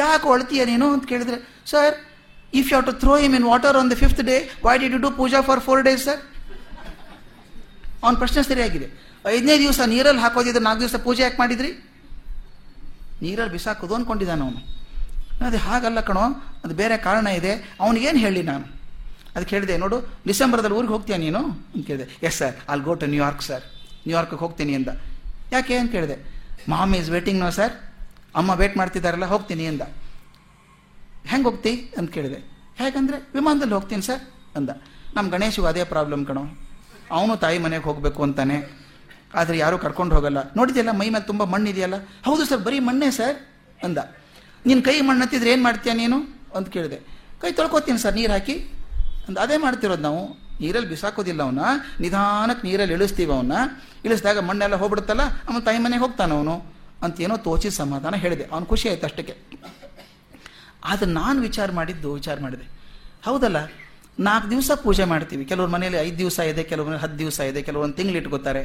ಯಾಕೆ 0.00 0.26
ಅಳ್ತೀಯ 0.34 0.64
ನೀನು 0.72 0.86
ಅಂತ 0.94 1.04
ಕೇಳಿದ್ರೆ 1.12 1.38
sir 1.72 1.94
if 2.60 2.66
you 2.66 2.74
have 2.74 2.84
to 2.86 2.92
throw 3.02 3.14
him 3.22 3.34
in 3.38 3.46
water 3.52 3.76
on 3.80 3.90
the 3.92 3.96
fifth 4.02 4.22
day 4.30 4.36
why 4.66 4.74
did 4.82 4.94
you 4.96 5.00
do 5.06 5.10
puja 5.20 5.40
for 5.48 5.60
four 5.68 5.82
days 5.88 6.04
sir 6.08 6.20
ಅವನ 8.02 8.14
ಪ್ರಶ್ನೆ 8.14 8.42
ಸರಿಯಾಗಿದೆ. 8.42 8.90
ಐದನೇ 9.26 9.58
ದಿವಸ 9.58 9.80
ನೀರಲ್ಲಿ 9.86 10.20
ಹಾಕೋದಿದ್ರೆ 10.20 10.64
ನಾಲ್ಕು 10.64 10.80
ದಿವಸ 10.80 10.94
ಪೂಜೆ 10.94 11.22
ಯಾಕೆ 11.22 11.36
ಮಾಡಿದ್ರಿ? 11.38 11.72
ನೀರಲ್ಲಿ 13.22 13.52
ಬಿಸಾಕೋದು 13.52 13.94
ಅಂದ್ಕೊಂಡಿದ್ದಾನೆ 13.94 14.42
ಅವನು. 14.42 14.72
ಅದು 15.46 15.58
ಹಾಗಲ್ಲ 15.58 16.00
ಕಣೋ, 16.00 16.20
ಅದು 16.64 16.74
ಬೇರೆ 16.74 16.96
ಕಾರಣ 16.96 17.26
ಇದೆ. 17.26 17.76
ಅವನಿಗೇನು 17.80 18.18
ಹೇಳಿ 18.18 18.42
ನಾನು? 18.42 18.64
ಅದಕ್ಕೆ 19.36 19.56
ಹೇಳಿದೆ, 19.56 19.76
ನೋಡು, 19.76 20.00
ಡಿಸೆಂಬರ್ದಲ್ಲಿ 20.26 20.76
ಊರಿಗೆ 20.76 20.92
ಹೋಗ್ತೀಯ 20.92 21.16
ನೀನು? 21.16 21.38
ಅಂತ 21.38 21.86
ಕೇಳಿದೆ. 21.86 22.26
ಎಸ್ 22.26 22.36
ಸರ್ 22.36 22.56
ಅಲ್ಲಿ 22.68 22.84
go 22.84 22.94
to 22.94 23.06
New York 23.06 23.42
sir 23.42 23.62
ನ್ಯೂಯಾರ್ಕ್ಗೆ 24.06 24.38
ಹೋಗ್ತೀನಿ 24.38 24.74
ಅಂದ. 24.74 24.88
ಯಾಕೆ 25.52 25.76
ಅಂತ 25.76 25.92
ಕೇಳಿದೆ. 25.92 26.16
Mom 26.68 26.94
is 26.94 27.10
waiting 27.10 27.40
no 27.40 27.50
sir 27.50 27.72
ಅಮ್ಮ 28.36 28.50
ವೇಟ್ 28.50 28.76
ಮಾಡ್ತಿದ್ದಾರಲ್ಲ, 28.76 29.24
ಹೋಗ್ತೀನಿ 29.24 29.66
ಅಂದ. 29.66 29.82
ಹೆಂಗೆ 31.26 31.44
ಹೋಗ್ತಿ? 31.44 31.92
ಅಂತ 31.98 32.10
ಕೇಳಿದೆ. 32.10 32.34
ಹೇಗಂದರೆ, 32.76 33.28
ವಿಮಾನದಲ್ಲಿ 33.34 33.74
ಹೋಗ್ತೀನಿ 33.74 34.02
ಸರ್ 34.02 34.20
ಅಂದ. 34.56 34.70
ನಮ್ಮ 35.14 35.30
ಗಣೇಶಿಗೂ 35.30 35.66
ಅದೇ 35.66 35.84
ಪ್ರಾಬ್ಲಮ್ 35.84 36.26
ಕಣೋ. 36.26 36.61
ಅವನು 37.12 37.36
ತಾಯಿ 37.36 37.58
ಮನೆಗೆ 37.58 37.84
ಹೋಗಬೇಕು 37.84 38.22
ಅಂತಾನೆ. 38.22 38.56
ಆದರೆ 39.34 39.58
ಯಾರೂ 39.58 39.78
ಕರ್ಕೊಂಡು 39.78 40.14
ಹೋಗಲ್ಲ. 40.14 40.50
ನೋಡಿದೆಯಲ್ಲ, 40.52 40.90
ಮೈ 40.90 41.08
ಮೇಲೆ 41.10 41.26
ತುಂಬ 41.26 41.44
ಮಣ್ಣಿದೆಯಲ್ಲ? 41.44 41.94
ಹೌದು 42.24 42.44
ಸರ್, 42.44 42.60
ಬರೀ 42.60 42.78
ಮಣ್ಣೇ 42.78 43.10
ಸರ್, 43.10 43.36
ಅಂದ. 43.84 43.98
ನಿನ್ನ 44.66 44.82
ಕೈ 44.82 45.00
ಮಣ್ಣು 45.00 45.22
ಹತ್ತಿದ್ರೆ 45.22 45.52
ಏನು 45.52 45.62
ಮಾಡ್ತೀಯ 45.62 45.92
ನೀನು? 45.92 46.16
ಅಂತ 46.56 46.68
ಕೇಳಿದೆ. 46.68 46.96
ಕೈ 47.40 47.52
ತೊಳ್ಕೊತೀನಿ 47.52 47.98
ಸರ್, 47.98 48.14
ನೀರು 48.14 48.32
ಹಾಕಿ, 48.32 48.54
ಅಂದ. 49.28 49.38
ಅದೇ 49.38 49.56
ಮಾಡ್ತಿರೋದು 49.56 50.02
ನಾವು. 50.02 50.42
ನೀರಲ್ಲಿ 50.60 50.88
ಬಿಸಾಕೋದಿಲ್ಲ 50.88 51.42
ಅವನ್ನ 51.42 51.58
ನಿಧಾನಕ್ಕೆ 52.00 52.68
ನೀರಲ್ಲಿ 52.68 52.94
ಇಳಿಸ್ತೀವಿ 52.94 53.32
ಅವನ್ನ. 53.32 53.52
ಇಳಿಸಿದಾಗ 54.04 54.38
ಮಣ್ಣೆಲ್ಲ 54.38 54.74
ಹೋಗ್ಬಿಡುತ್ತಲ್ಲ, 54.74 55.22
ಅವನ 55.22 55.60
ತಾಯಿ 55.60 55.78
ಮನೆಗೆ 55.78 56.02
ಹೋಗ್ತಾನೆ 56.02 56.34
ಅವನು. 56.34 56.72
ಅಂತ 57.02 57.20
ಏನೋ 57.20 57.36
ತೋಚಿ 57.36 57.70
ಸಮಾಧಾನ 57.70 58.14
ಹೇಳಿದೆ. 58.14 58.44
ಅವನು 58.52 58.66
ಖುಷಿ 58.66 58.88
ಆಯ್ತು 58.88 59.06
ಅಷ್ಟಕ್ಕೆ. 59.06 59.36
ಆದ್ರೆ 60.84 61.10
ನಾನು 61.10 61.40
ವಿಚಾರ 61.40 61.70
ಮಾಡಿದ್ದು, 61.72 62.12
ವಿಚಾರ 62.12 62.38
ಮಾಡಿದೆ. 62.40 62.66
ಹೌದಲ್ಲ 63.24 63.56
ನಾಲ್ಕು 64.20 64.50
ದಿವಸ 64.50 64.70
ಪೂಜೆ 64.82 65.04
ಮಾಡ್ತೀವಿ. 65.04 65.44
ಕೆಲವ್ರ 65.44 65.68
ಮನೇಲಿ 65.68 65.96
ಐದು 65.96 66.18
ದಿವಸ 66.18 66.38
ಇದೆ, 66.38 66.62
ಕೆಲವ್ರ 66.62 66.88
ಮನೇಲಿ 66.88 67.02
ಹತ್ತು 67.02 67.18
ದಿವಸ 67.18 67.40
ಇದೆ 67.40 67.62
ಕೆಲವೊಂದು 67.62 67.94
ತಿಂಗಳು 67.94 68.16
ಇಟ್ಕೋತಾರೆ. 68.16 68.64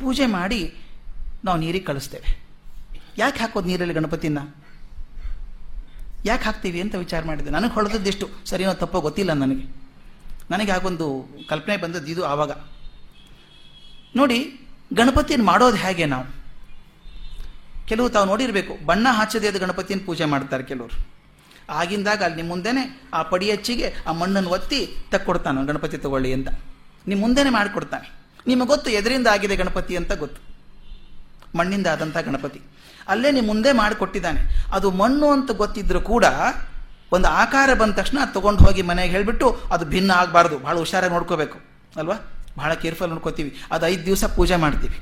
ಪೂಜೆ 0.00 0.26
ಮಾಡಿ 0.26 0.74
ನಾವು 1.44 1.58
ನೀರಿಗೆ 1.58 1.84
ಕಳಿಸ್ತೇವೆ. 1.84 2.38
ಯಾಕೆ 3.18 3.38
ಹಾಕೋದು 3.38 3.66
ನೀರಲ್ಲಿ 3.66 3.94
ಗಣಪತಿನ? 3.94 4.38
ಯಾಕೆ 6.24 6.44
ಹಾಕ್ತೀವಿ 6.44 6.80
ಅಂತ 6.80 6.94
ವಿಚಾರ 6.94 7.24
ಮಾಡಿದೆ. 7.24 7.50
ನನಗೆ 7.50 7.72
ಹೊಳೆದದ್ದಿಷ್ಟು 7.72 8.28
ಸರಿನೋ 8.46 8.72
ತಪ್ಪೋ 8.72 9.00
ಗೊತ್ತಿಲ್ಲ 9.00 9.32
ನನಗೆ. 9.32 9.74
ನನಗೆ 10.50 10.72
ಹಾಗೊಂದು 10.72 11.28
ಕಲ್ಪನೆ 11.48 11.76
ಬಂದದ್ದು 11.76 12.06
ಇದು 12.06 12.24
ಆವಾಗ. 12.24 12.50
ನೋಡಿ, 14.16 14.60
ಗಣಪತಿನ 14.94 15.42
ಮಾಡೋದು 15.42 15.76
ಹೇಗೆ 15.76 16.06
ನಾವು? 16.06 16.44
ಕೆಲವು 17.86 18.08
ತಾವು 18.08 18.26
ನೋಡಿರಬೇಕು. 18.26 18.86
ಬಣ್ಣ 18.86 19.06
ಹಚ್ಚದೆ 19.10 19.48
ಅದು 19.48 19.58
ಗಣಪತಿನ 19.58 19.98
ಪೂಜೆ 20.06 20.24
ಮಾಡ್ತಾರೆ 20.24 20.64
ಕೆಲವರು. 20.64 21.13
ಆಗಿಂದಾಗ 21.70 22.22
ಅಲ್ಲಿ 22.22 22.36
ನಿಮ್ಮ 22.36 22.50
ಮುಂದೆನೆ 22.50 23.02
ಆ 23.14 23.22
ಪಡಿ 23.22 23.50
ಹಚ್ಚಿಗೆ 23.50 23.94
ಆ 24.06 24.12
ಮಣ್ಣನ್ನು 24.12 24.50
ಒತ್ತಿ 24.50 24.96
ತಕ್ಕೊಡ್ತಾನೆ 25.10 25.66
ಗಣಪತಿ 25.66 25.98
ತಗೊಳ್ಳಿ 25.98 26.32
ಅಂತ. 26.32 26.48
ನಿಮ್ಮ 27.08 27.22
ಮುಂದೆನೆ 27.22 27.50
ಮಾಡಿಕೊಡ್ತಾನೆ. 27.50 28.12
ನಿಮಗೆ 28.46 28.66
ಗೊತ್ತು 28.66 28.90
ಎದರಿಂದ 28.90 29.26
ಆಗಿದೆ 29.26 29.56
ಗಣಪತಿ 29.56 29.96
ಅಂತ 29.96 30.12
ಗೊತ್ತು. 30.12 30.54
ಮಣ್ಣಿಂದ 31.58 31.86
ಆದಂಥ 31.86 32.16
ಗಣಪತಿ. 32.16 32.60
ಅಲ್ಲೇ 33.08 33.30
ನಿಮ್ಮ 33.30 33.48
ಮುಂದೆ 33.48 33.72
ಮಾಡಿಕೊಟ್ಟಿದ್ದಾನೆ. 33.72 34.40
ಅದು 34.72 34.90
ಮಣ್ಣು 34.90 35.30
ಅಂತ 35.30 35.50
ಗೊತ್ತಿದ್ರು 35.50 36.00
ಕೂಡ 36.00 36.24
ಒಂದು 37.12 37.28
ಆಕಾರ 37.28 37.74
ಬಂದ 37.74 37.94
ತಕ್ಷಣ 37.94 38.18
ತೊಗೊಂಡು 38.32 38.64
ಹೋಗಿ 38.64 38.82
ಮನೆಗೆ 38.82 39.12
ಹೇಳಿಬಿಟ್ಟು 39.12 39.60
ಅದು 39.72 39.84
ಭಿನ್ನ 39.84 40.10
ಆಗಬಾರ್ದು. 40.10 40.58
ಭಾಳ 40.58 40.78
ಹುಷಾರಾಗಿ 40.78 41.12
ನೋಡ್ಕೋಬೇಕು. 41.12 41.58
ಅಲ್ವಾ? 41.96 42.14
ಭಾಳ 42.58 42.74
ಕೇರ್ಫುಲ್ 42.74 43.10
ನೋಡ್ಕೋತೀವಿ. 43.10 43.56
ಅದು 43.70 43.86
ಐದು 43.86 44.06
ದಿವಸ 44.06 44.24
ಪೂಜೆ 44.24 44.56
ಮಾಡ್ತೀವಿ. 44.56 45.00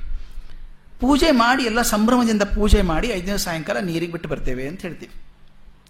ಪೂಜೆ 1.00 1.30
ಮಾಡಿ 1.30 1.62
ಎಲ್ಲ 1.62 1.82
ಸಂಭ್ರಮದಿಂದ 1.82 2.42
ಪೂಜೆ 2.42 2.82
ಮಾಡಿ 2.82 3.08
ಐದು 3.08 3.26
ದಿವಸ 3.26 3.40
ಸಾಯಂಕಾಲ 3.40 3.78
ನೀರಿಗೆ 3.78 4.12
ಬಿಟ್ಟು 4.12 4.28
ಬರ್ತೇವೆ 4.28 4.68
ಅಂತ 4.68 4.82
ಹೇಳ್ತೀವಿ. 4.82 5.12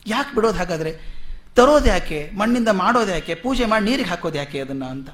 ಯಾಕೆ 0.06 0.34
ಬಿಡೋದು 0.34 0.58
ಹಾಗಾದರೆ? 0.58 1.22
ತರೋದು 1.54 1.86
ಯಾಕೆ? 1.86 2.30
ಮಣ್ಣಿಂದ 2.34 2.68
ಮಾಡೋದು 2.68 3.10
ಯಾಕೆ? 3.10 3.34
ಪೂಜೆ 3.34 3.64
ಮಾಡಿ 3.64 3.84
ನೀರಿಗೆ 3.84 4.08
ಹಾಕೋದು 4.08 4.38
ಯಾಕೆ 4.38 4.60
ಅದನ್ನು 4.60 4.86
ಅಂತ? 4.86 5.08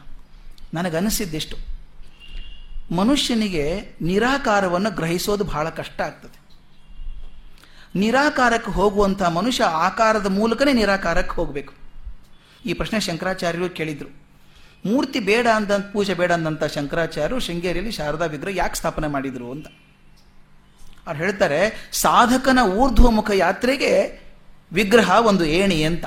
ನನಗನಿಸಿದ್ದಿಷ್ಟು. 0.74 1.56
ಮನುಷ್ಯನಿಗೆ 2.94 3.82
ನಿರಾಕಾರವನ್ನು 4.02 4.90
ಗ್ರಹಿಸೋದು 4.90 5.44
ಬಹಳ 5.44 5.68
ಕಷ್ಟ 5.68 6.00
ಆಗ್ತದೆ. 6.00 6.38
ನಿರಾಕಾರಕ್ಕೆ 7.98 8.70
ಹೋಗುವಂಥ 8.70 9.22
ಮನುಷ್ಯ 9.22 9.64
ಆಕಾರದ 9.64 10.26
ಮೂಲಕನೇ 10.26 10.72
ನಿರಾಕಾರಕ್ಕೆ 10.72 11.34
ಹೋಗಬೇಕು. 11.34 11.74
ಈ 12.66 12.72
ಪ್ರಶ್ನೆ 12.72 13.00
ಶಂಕರಾಚಾರ್ಯರು 13.00 13.68
ಕೇಳಿದರು. 13.68 14.28
ಮೂರ್ತಿ 14.86 15.20
ಬೇಡ 15.20 15.46
ಅಂದ 15.46 15.70
ಪೂಜೆ 15.92 16.14
ಬೇಡ 16.14 16.32
ಅಂದಂಥ 16.32 16.64
ಶಂಕರಾಚಾರ್ಯರು 16.64 17.40
ಶೃಂಗೇರಿಯಲ್ಲಿ 17.40 17.92
ಶಾರದಾ 17.92 18.24
ವಿಗ್ರಹ 18.24 18.56
ಯಾಕೆ 18.56 18.74
ಸ್ಥಾಪನೆ 18.74 19.06
ಮಾಡಿದರು 19.06 19.50
ಅಂತ. 19.50 19.66
ಅವ್ರು 21.06 21.18
ಹೇಳ್ತಾರೆ, 21.18 21.88
ಸಾಧಕನ 21.92 22.58
ಊರ್ಧ್ವಮುಖ 22.58 23.30
ಯಾತ್ರೆಗೆ 23.34 24.20
ವಿಗ್ರಹ 24.72 25.10
ಒಂದು 25.10 25.44
ಏಣಿ 25.44 25.84
ಅಂತ. 25.84 26.04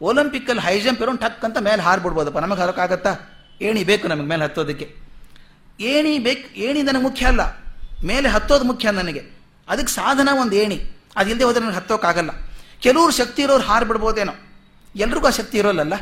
ಒಲಿಂಪಿಕ್ಕಲ್ಲಿ 0.00 0.62
ಹೈ 0.62 0.80
ಜಂಪ್ 0.80 1.02
ಇರೋ 1.02 1.12
ಟಕ್ 1.12 1.44
ಅಂತ 1.44 1.58
ಮೇಲೆ 1.58 1.82
ಹಾರ್ಬಿಡ್ಬೋದಪ್ಪ 1.82 2.38
ನಮಗೆ 2.38 2.60
ಹರಕ್ಕಾಗತ್ತಾ? 2.60 3.16
ಏಣಿ 3.60 3.84
ಬೇಕು 3.84 4.08
ನಮಗೆ 4.08 4.26
ಮೇಲೆ 4.26 4.44
ಹತ್ತೋದಕ್ಕೆ. 4.44 4.96
ಏಣಿ 5.80 6.18
ಬೇಕು, 6.18 6.58
ಏಣಿ 6.58 6.82
ನನಗೆ 6.82 7.02
ಮುಖ್ಯ 7.02 7.26
ಅಲ್ಲ. 7.26 7.40
ಮೇಲೆ 8.04 8.28
ಹತ್ತೋದು 8.28 8.64
ಮುಖ್ಯ 8.64 8.90
ನನಗೆ. 8.90 9.22
ಅದಕ್ಕೆ 9.68 9.92
ಸಾಧನ 9.92 10.28
ಒಂದು 10.40 10.56
ಏಣಿ. 10.56 10.90
ಅದಿಲ್ಲದೆ 11.16 11.44
ಹೋದ್ರೆ 11.44 11.64
ನನಗೆ 11.64 11.76
ಹತ್ತೋಕ್ಕಾಗಲ್ಲ. 11.76 12.30
ಕೆಲವರು 12.80 13.12
ಶಕ್ತಿ 13.12 13.42
ಇರೋರು 13.42 13.62
ಹಾರ್ಬಿಡ್ಬೋದೇನೋ. 13.62 14.32
ಎಲ್ರಿಗೂ 14.96 15.26
ಆ 15.26 15.30
ಶಕ್ತಿ 15.30 15.58
ಇರೋಲ್ಲಲ್ಲ? 15.58 15.94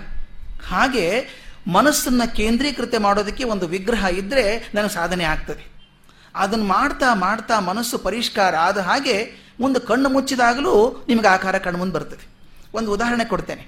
ಹಾಗೆ 0.67 1.27
ಮನಸ್ಸನ್ನು 1.73 2.37
ಕೇಂದ್ರೀಕೃತ 2.37 2.95
ಮಾಡೋದಕ್ಕೆ 2.99 3.45
ಒಂದು 3.45 3.67
ವಿಗ್ರಹ 3.67 4.05
ಇದ್ದರೆ 4.05 4.71
ನನಗೆ 4.75 4.95
ಸಾಧನೆ 4.95 5.25
ಆಗ್ತದೆ. 5.25 5.72
ಅದನ್ನು 6.35 6.65
ಮಾಡ್ತಾ 6.65 7.15
ಮಾಡ್ತಾ 7.15 7.61
ಮನಸ್ಸು 7.61 7.99
ಪರಿಷ್ಕಾರ 7.99 8.55
ಆದ 8.57 8.79
ಹಾಗೆ 8.79 9.17
ಮುಂದೆ 9.61 9.81
ಕಣ್ಣು 9.81 10.09
ಮುಚ್ಚಿದಾಗಲೂ 10.09 11.05
ನಿಮಗೆ 11.09 11.29
ಆಕಾರ 11.29 11.59
ಕಣ್ಣು 11.59 11.79
ಮುಂದೆ 11.79 11.95
ಬರ್ತದೆ. 11.95 12.25
ಒಂದು 12.75 12.93
ಉದಾಹರಣೆ 12.93 13.25
ಕೊಡ್ತೇನೆ. 13.25 13.65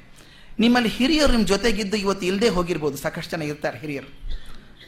ನಿಮ್ಮಲ್ಲಿ 0.58 0.88
ಹಿರಿಯರು 0.88 1.32
ನಿಮ್ಮ 1.32 1.46
ಜೊತೆಗಿದ್ದು 1.46 1.96
ಇವತ್ತು 1.96 2.26
ಇಲ್ಲದೆ 2.26 2.48
ಹೋಗಿರ್ಬೋದು. 2.48 2.96
ಸಾಕಷ್ಟು 2.96 3.30
ಜನ 3.30 3.42
ಇರ್ತಾರೆ 3.42 3.78
ಹಿರಿಯರು. 3.78 4.08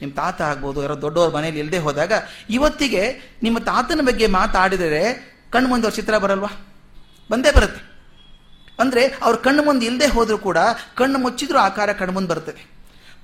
ನಿಮ್ಮ 0.00 0.14
ತಾತ 0.14 0.42
ಆಗ್ಬೋದು, 0.42 0.82
ಯಾರೋ 0.82 1.00
ದೊಡ್ಡವ್ರ 1.00 1.36
ಮನೇಲಿ 1.36 1.58
ಇಲ್ಲದೆ 1.58 1.78
ಹೋದಾಗ 1.78 2.12
ಇವತ್ತಿಗೆ 2.50 3.02
ನಿಮ್ಮ 3.42 3.58
ತಾತನ 3.58 4.00
ಬಗ್ಗೆ 4.04 4.26
ಮಾತಾಡಿದರೆ 4.26 5.02
ಕಣ್ಣು 5.52 5.68
ಮುಂದೆ 5.68 5.86
ಅವ್ರ 5.86 5.94
ಚಿತ್ರ 5.94 6.18
ಬರಲ್ವಾ? 6.18 6.48
ಬಂದೇ 7.30 7.50
ಬರುತ್ತೆ. 7.50 7.80
ಅಂದರೆ 8.80 9.06
ಅವ್ರ 9.06 9.36
ಕಣ್ಣು 9.36 9.62
ಮುಂದೆ 9.62 9.86
ಇಲ್ಲದೆ 9.86 10.06
ಹೋದರೂ 10.06 10.38
ಕೂಡ 10.38 10.58
ಕಣ್ಣು 10.94 11.18
ಮುಚ್ಚಿದ್ರೂ 11.18 11.58
ಆಕಾರ 11.58 11.92
ಕಣ್ಣು 11.92 12.12
ಮುಂದೆ 12.12 12.30
ಬರ್ತದೆ. 12.30 12.66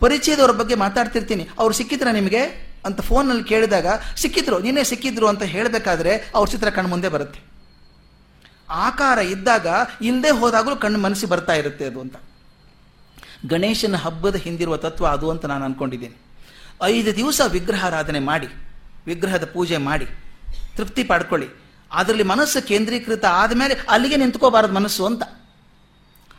ಪರಿಚಯದವ್ರ 0.01 0.51
ಬಗ್ಗೆ 0.51 0.75
ಮಾತಾಡ್ತಿರ್ತೀನಿ. 0.75 1.49
ಅವ್ರು 1.59 1.75
ಸಿಕ್ಕಿದ್ರ 1.75 2.09
ನಿಮಗೆ 2.09 2.72
ಅಂತ 2.85 3.01
ಫೋನಲ್ಲಿ 3.01 3.45
ಕೇಳಿದಾಗ, 3.45 3.87
ಸಿಕ್ಕಿದ್ರು 4.17 4.59
ನಿನ್ನೆ 4.59 4.85
ಸಿಕ್ಕಿದ್ರು 4.85 5.27
ಅಂತ 5.27 5.43
ಹೇಳಬೇಕಾದ್ರೆ 5.43 6.33
ಅವ್ರ 6.35 6.49
ಚಿತ್ರ 6.49 6.71
ಕಣ್ಣು 6.71 6.91
ಮುಂದೆ 6.91 7.09
ಬರುತ್ತೆ. 7.09 7.41
ಆಕಾರ 8.71 9.19
ಇದ್ದಾಗ 9.19 9.67
ಇಲ್ಲದೆ 10.03 10.31
ಹೋದಾಗಲೂ 10.31 10.77
ಕಣ್ಣು 10.77 10.99
ಮನಸ್ಸಿ 10.99 11.27
ಬರ್ತಾ 11.27 11.53
ಇರುತ್ತೆ 11.53 11.85
ಅದು 11.85 12.01
ಅಂತ. 12.01 12.17
ಗಣೇಶನ 13.47 13.97
ಹಬ್ಬದ 13.97 14.37
ಹಿಂದಿರುವ 14.37 14.77
ತತ್ವ 14.77 15.07
ಅದು 15.07 15.31
ಅಂತ 15.31 15.45
ನಾನು 15.45 15.65
ಅನ್ಕೊಂಡಿದ್ದೀನಿ. 15.65 16.17
ಐದು 16.83 17.17
ದಿವಸ 17.17 17.41
ವಿಗ್ರಹಾರಾಧನೆ 17.49 18.19
ಮಾಡಿ, 18.19 18.47
ವಿಗ್ರಹದ 19.07 19.45
ಪೂಜೆ 19.45 19.77
ಮಾಡಿ, 19.77 20.07
ತೃಪ್ತಿ 20.77 21.05
ಪಡ್ಕೊಳ್ಳಿ. 21.05 21.49
ಅದರಲ್ಲಿ 21.93 22.23
ಮನಸ್ಸು 22.23 22.67
ಕೇಂದ್ರೀಕೃತ 22.67 23.25
ಆದಮೇಲೆ 23.25 23.77
ಅಲ್ಲಿಗೆ 23.89 24.17
ನಿಂತ್ಕೋಬಾರದು 24.17 24.73
ಮನಸ್ಸು 24.73 25.07
ಅಂತ. 25.07 25.23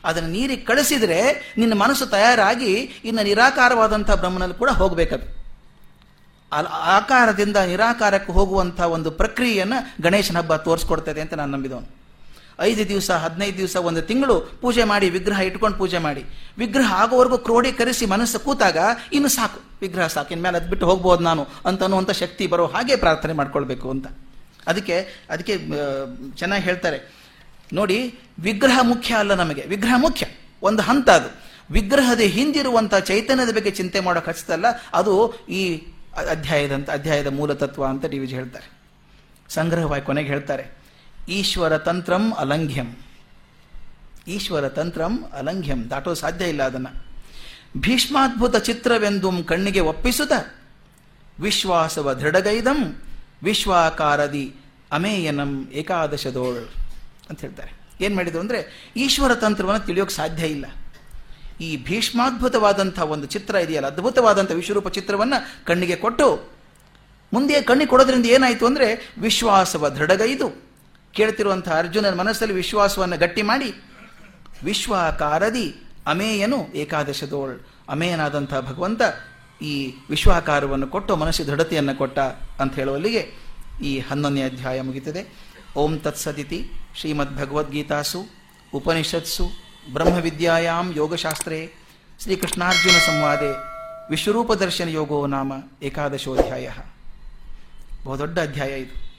ಅದನ್ನು 0.04 0.30
ನೀರಿಗೆ 0.30 0.62
ಕಳಿಸಿದರೆ 0.62 1.54
ನಿನ್ನ 1.58 1.74
ಮನಸ್ಸು 1.74 2.06
ತಯಾರಾಗಿ 2.06 2.76
ಇನ್ನು 2.76 3.24
ನಿರಾಕಾರವಾದಂಥ 3.24 4.12
ಬ್ರಹ್ಮನಲ್ಲಿ 4.12 4.56
ಕೂಡ 4.56 4.70
ಹೋಗಬೇಕದು. 4.70 5.43
ಆಕಾರದಿಂದ 6.70 7.58
ನಿರಾಕಾರಕ್ಕೆ 7.58 8.32
ಹೋಗುವಂಥ 8.32 8.82
ಒಂದು 8.82 9.12
ಪ್ರಕ್ರಿಯೆಯನ್ನು 9.12 10.04
ಗಣೇಶನ 10.04 10.38
ಹಬ್ಬ 10.38 10.56
ತೋರಿಸ್ಕೊಡ್ತದೆ 10.56 11.22
ಅಂತ 11.22 11.34
ನಾನು 11.34 11.52
ನಂಬಿದವನು. 11.52 12.04
ಐದು 12.60 12.90
ದಿವಸ, 12.90 13.12
ಹದಿನೈದು 13.12 13.58
ದಿವಸ, 13.58 13.76
ಒಂದು 13.76 14.02
ತಿಂಗಳು 14.02 14.52
ಪೂಜೆ 14.62 14.84
ಮಾಡಿ, 14.84 15.10
ವಿಗ್ರಹ 15.10 15.40
ಇಟ್ಕೊಂಡು 15.40 15.78
ಪೂಜೆ 15.78 15.98
ಮಾಡಿ. 15.98 16.26
ವಿಗ್ರಹ 16.58 16.94
ಆಗೋವರೆಗೂ 16.94 17.38
ಕ್ರೋಢೀಕರಿಸಿ 17.38 18.06
ಮನಸ್ಸು 18.06 18.40
ಕೂತಾಗ 18.40 18.78
ಇನ್ನು 19.14 19.30
ಸಾಕು. 19.30 19.62
ವಿಗ್ರಹ 19.82 20.08
ಸಾಕು. 20.08 20.34
ಇನ್ಮೇಲೆ 20.34 20.58
ಅದು 20.58 20.70
ಬಿಟ್ಟು 20.70 20.86
ಹೋಗ್ಬೋದು 20.86 21.24
ನಾನು 21.24 21.48
ಅಂತ 21.66 21.82
ಅನ್ನುವಂಥ 21.82 22.12
ಶಕ್ತಿ 22.12 22.48
ಬರೋ 22.48 22.66
ಹಾಗೆ 22.66 22.96
ಪ್ರಾರ್ಥನೆ 22.96 23.34
ಮಾಡ್ಕೊಳ್ಬೇಕು 23.34 23.90
ಅಂತ. 23.90 24.08
ಅದಕ್ಕೆ 24.68 25.26
ಅದಕ್ಕೆ 25.30 25.58
ಚೆನ್ನಾಗಿ 26.36 26.64
ಹೇಳ್ತಾರೆ. 26.64 27.14
ನೋಡಿ, 27.74 28.20
ವಿಗ್ರಹ 28.40 28.80
ಮುಖ್ಯ 28.82 29.16
ಅಲ್ಲ 29.16 29.34
ನಮಗೆ. 29.34 29.62
ವಿಗ್ರಹ 29.62 29.94
ಮುಖ್ಯ. 29.98 30.26
ಒಂದು 30.64 30.82
ಹಂತ 30.82 31.10
ಅದು. 31.10 31.44
ವಿಗ್ರಹದ 31.72 32.20
ಹಿಂದಿರುವಂಥ 32.20 32.96
ಚೈತನ್ಯದ 32.96 33.56
ಬಗ್ಗೆ 33.56 33.72
ಚಿಂತೆ 33.72 34.00
ಮಾಡೋಕೆ 34.00 34.54
ಅದು 34.94 35.34
ಈ 35.50 35.88
ಅಧ್ಯಾಯದಂತ 36.18 36.90
ಅಧ್ಯಾಯದ 36.90 37.28
ಮೂಲ 37.28 37.54
ತತ್ವ 37.54 37.86
ಅಂತ 37.86 38.06
ಡಿ 38.06 38.20
ವಿಜಿ 38.20 38.36
ಹೇಳ್ತಾರೆ. 38.36 38.72
ಸಂಗ್ರಹವಾಗಿ 39.50 40.06
ಕೊನೆಗೆ 40.06 40.30
ಹೇಳ್ತಾರೆ. 40.30 40.66
ಈಶ್ವರ 41.30 41.78
ತಂತ್ರಂ 41.78 42.34
ಅಲಂಘ್ಯಂ. 42.34 42.98
ಈಶ್ವರ 44.28 44.70
ತಂತ್ರಂ 44.70 45.24
ಅಲಂಘ್ಯಂ. 45.34 45.90
ದಾಟೋ 45.90 46.14
ಸಾಧ್ಯ 46.14 46.46
ಇಲ್ಲ 46.46 46.64
ಅದನ್ನು. 46.64 47.14
ಭೀಷ್ಮಾದ್ಭುತ 47.78 48.56
ಚಿತ್ರವೆಂದು 48.56 49.44
ಕಣ್ಣಿಗೆ 49.44 49.80
ಒಪ್ಪಿಸುತ್ತ 49.80 50.34
ವಿಶ್ವಾಸವ 51.40 52.14
ದೃಢಗೈದಂ. 52.14 53.04
ವಿಶ್ವಾಕಾರದಿ 53.44 54.56
ಅಮೇಯನಂ 54.92 55.70
ಏಕಾದಶದೋಳ್ 55.74 56.70
ಅಂತ 57.30 57.42
ಹೇಳ್ತಾರೆ. 57.42 57.72
ಏನು 58.02 58.16
ಮಾಡಿದ್ರು 58.16 58.40
ಅಂದರೆ 58.40 58.92
ಈಶ್ವರ 58.98 59.36
ತಂತ್ರವನ್ನು 59.36 59.86
ತಿಳಿಯೋಕೆ 59.86 60.14
ಸಾಧ್ಯ 60.14 60.46
ಇಲ್ಲ. 60.46 60.66
ಈ 61.62 61.70
ಭೀಷ್ಮಾದ್ಭುತವಾದಂಥ 61.78 63.00
ಒಂದು 63.00 63.26
ಚಿತ್ರ 63.26 63.56
ಇದೆಯಲ್ಲ, 63.56 63.88
ಅದ್ಭುತವಾದಂಥ 63.88 64.52
ವಿಶ್ವರೂಪ 64.52 64.88
ಚಿತ್ರವನ್ನು 64.88 65.66
ಕಣ್ಣಿಗೆ 65.66 65.96
ಕೊಟ್ಟು, 65.96 66.28
ಮುಂದೆ 67.34 67.62
ಕಣ್ಣಿ 67.62 67.86
ಕೊಡೋದ್ರಿಂದ 67.86 68.26
ಏನಾಯಿತು 68.26 68.66
ಅಂದರೆ 68.66 68.88
ವಿಶ್ವಾಸವ 69.18 69.90
ದೃಢಗೈದು. 69.90 70.48
ಕೇಳ್ತಿರುವಂಥ 71.14 71.70
ಅರ್ಜುನನ 71.70 72.14
ಮನಸ್ಸಲ್ಲಿ 72.14 72.56
ವಿಶ್ವಾಸವನ್ನು 72.56 73.18
ಗಟ್ಟಿ 73.18 73.42
ಮಾಡಿ, 73.42 73.70
ವಿಶ್ವಾಕಾರದಿ 74.64 75.68
ಅಮೇಯನು 76.06 76.60
ಏಕಾದಶದೋಳ್, 76.76 77.56
ಅಮೇಯನಾದಂಥ 77.90 78.54
ಭಗವಂತ 78.70 79.02
ಈ 79.62 79.74
ವಿಶ್ವಾಕಾರವನ್ನು 80.10 80.88
ಕೊಟ್ಟು 80.88 81.16
ಮನಸ್ಸು 81.16 81.48
ದೃಢತೆಯನ್ನು 81.48 81.94
ಕೊಟ್ಟ 81.98 82.20
ಅಂತ 82.62 82.74
ಹೇಳುವಲ್ಲಿಗೆ 82.76 83.24
ಈ 83.82 84.00
ಹನ್ನೊಂದನೇ 84.00 84.44
ಅಧ್ಯಾಯ 84.44 84.82
ಮುಗಿತದೆ. 84.82 85.22
ಓಂ 85.78 86.00
ತತ್ಸದಿತಿ 86.00 86.60
ಶ್ರೀಮದ್ 87.00 87.36
ಭಗವದ್ಗೀತಾಸು 87.38 88.20
ಉಪನಿಷತ್ಸು 88.74 89.46
ಬ್ರಹ್ಮವಿದ್ಯಾಯಾಂ 89.92 90.94
ಯೋಗಶಾಸ್ತ್ರೇ 90.96 91.74
ಶ್ರೀಕೃಷ್ಣಾರ್ಜುನ 92.20 92.92
ಸಂವಾದೆ 92.92 93.52
ವಿಶ್ವರೂಪದರ್ಶನ 94.10 94.88
ಯೋಗೋ 94.88 95.28
ನಾಮ 95.28 95.54
ಏಕಾದಶೋಧ್ಯಾಯ. 95.84 96.70
ಬಹುದೊಡ್ಡ 98.06 98.40
ಅಧ್ಯಾಯ 98.40 98.70
ಇದು. 98.70 99.13